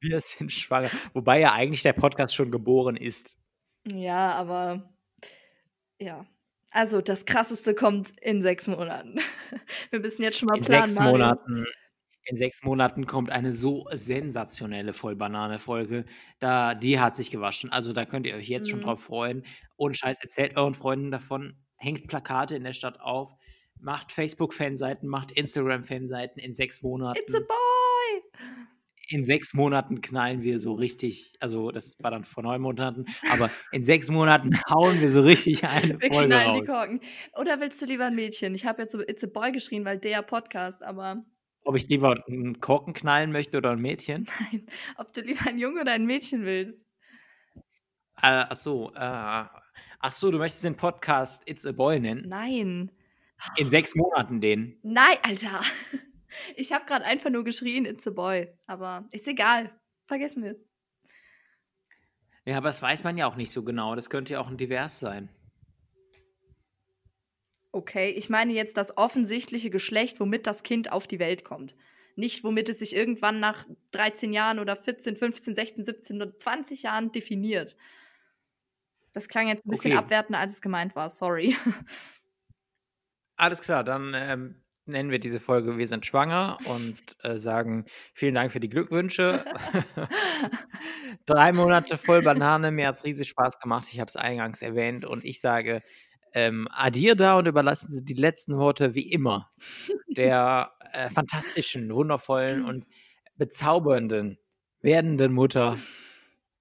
[0.00, 0.90] Wir sind schwanger.
[1.14, 3.38] Wobei ja eigentlich der Podcast schon geboren ist.
[3.90, 4.95] Ja, aber
[6.00, 6.26] ja.
[6.72, 9.20] Also das Krasseste kommt in sechs Monaten.
[9.90, 10.88] Wir müssen jetzt schon mal In planen.
[10.88, 11.00] sechs.
[11.00, 11.64] Monaten.
[12.24, 16.04] In sechs Monaten kommt eine so sensationelle Vollbanane-Folge.
[16.40, 17.70] Da, die hat sich gewaschen.
[17.70, 18.84] Also da könnt ihr euch jetzt schon Mhm.
[18.84, 19.44] drauf freuen.
[19.76, 21.56] Ohne Scheiß, erzählt euren Freunden davon.
[21.76, 23.32] Hängt Plakate in der Stadt auf.
[23.78, 27.18] Macht Facebook-Fanseiten, macht Instagram-Fanseiten in sechs Monaten.
[27.20, 28.22] It's a boy!
[29.08, 33.50] In sechs Monaten knallen wir so richtig, also das war dann vor neun Monaten, aber
[33.72, 36.78] in sechs Monaten hauen wir so richtig eine Wir Folge knallen die raus.
[36.78, 37.00] Korken.
[37.38, 38.54] Oder willst du lieber ein Mädchen?
[38.54, 41.24] Ich habe jetzt so It's a boy geschrien, weil der Podcast, aber
[41.64, 44.26] Ob ich lieber einen Korken knallen möchte oder ein Mädchen?
[44.52, 44.66] nein.
[44.96, 46.78] Ob du lieber ein Junge oder ein Mädchen willst?
[48.22, 52.24] Äh, ach so, äh, ach so, du möchtest den Podcast It's a Boy nennen?
[52.28, 52.90] Nein.
[53.56, 54.78] In sechs Monaten den.
[54.82, 55.60] Nein, Alter.
[56.54, 58.48] Ich habe gerade einfach nur geschrien, It's a boy.
[58.66, 59.70] Aber ist egal.
[60.06, 60.64] Vergessen wir es.
[62.44, 63.94] Ja, aber das weiß man ja auch nicht so genau.
[63.96, 65.28] Das könnte ja auch ein Divers sein.
[67.72, 71.76] Okay, ich meine jetzt das offensichtliche Geschlecht, womit das Kind auf die Welt kommt.
[72.14, 76.84] Nicht, womit es sich irgendwann nach 13 Jahren oder 14, 15, 16, 17 oder 20
[76.84, 77.76] Jahren definiert.
[79.12, 79.98] Das klang jetzt ein bisschen Okay.
[79.98, 81.10] abwertender, als es gemeint war.
[81.10, 81.56] Sorry.
[83.36, 87.84] Alles klar, dann ähm, nennen wir diese Folge Wir sind schwanger und äh, sagen
[88.14, 89.44] vielen Dank für die Glückwünsche.
[91.26, 93.88] Drei Monate voll Banane, mir hat es riesig Spaß gemacht.
[93.92, 95.82] Ich habe es eingangs erwähnt und ich sage
[96.32, 99.50] ähm, Adieu da und überlassen Sie die letzten Worte wie immer
[100.08, 102.86] der äh, fantastischen, wundervollen und
[103.36, 104.38] bezaubernden
[104.82, 105.76] werdenden Mutter.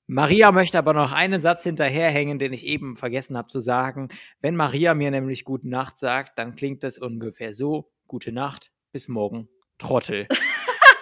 [0.08, 4.10] Maria möchte aber noch einen Satz hinterherhängen, den ich eben vergessen habe zu sagen.
[4.42, 9.08] Wenn Maria mir nämlich Gute Nacht sagt, dann klingt das ungefähr so: Gute Nacht, bis
[9.08, 10.28] morgen, Trottel.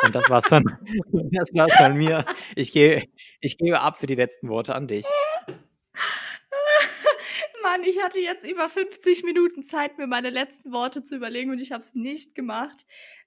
[0.04, 0.64] Und das war's von,
[1.32, 2.26] das war's von mir.
[2.56, 3.04] Ich, gehe,
[3.40, 5.06] ich gebe ab für die letzten Worte an dich.
[7.64, 11.60] Mann, ich hatte jetzt über 50 Minuten Zeit, mir meine letzten Worte zu überlegen und
[11.60, 12.86] ich habe es nicht gemacht.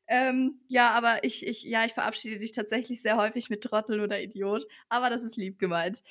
[0.08, 4.20] Ähm, ja, aber ich, ich, ja, ich verabschiede dich tatsächlich sehr häufig mit Trottel oder
[4.20, 6.02] Idiot, aber das ist lieb gemeint.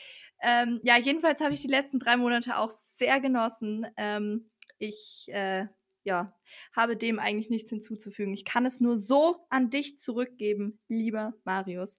[0.42, 3.88] Ähm, ja, jedenfalls habe ich die letzten drei Monate auch sehr genossen.
[3.96, 5.68] Ähm, ich, äh,
[6.06, 6.34] ja,
[6.74, 8.34] habe dem eigentlich nichts hinzuzufügen.
[8.34, 11.98] Ich kann es nur so an dich zurückgeben, lieber Marius.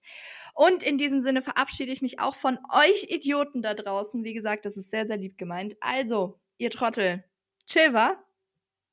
[0.55, 4.23] Und in diesem Sinne verabschiede ich mich auch von euch Idioten da draußen.
[4.23, 5.75] Wie gesagt, das ist sehr, sehr lieb gemeint.
[5.81, 7.23] Also, ihr Trottel,
[7.67, 8.17] chill, wa?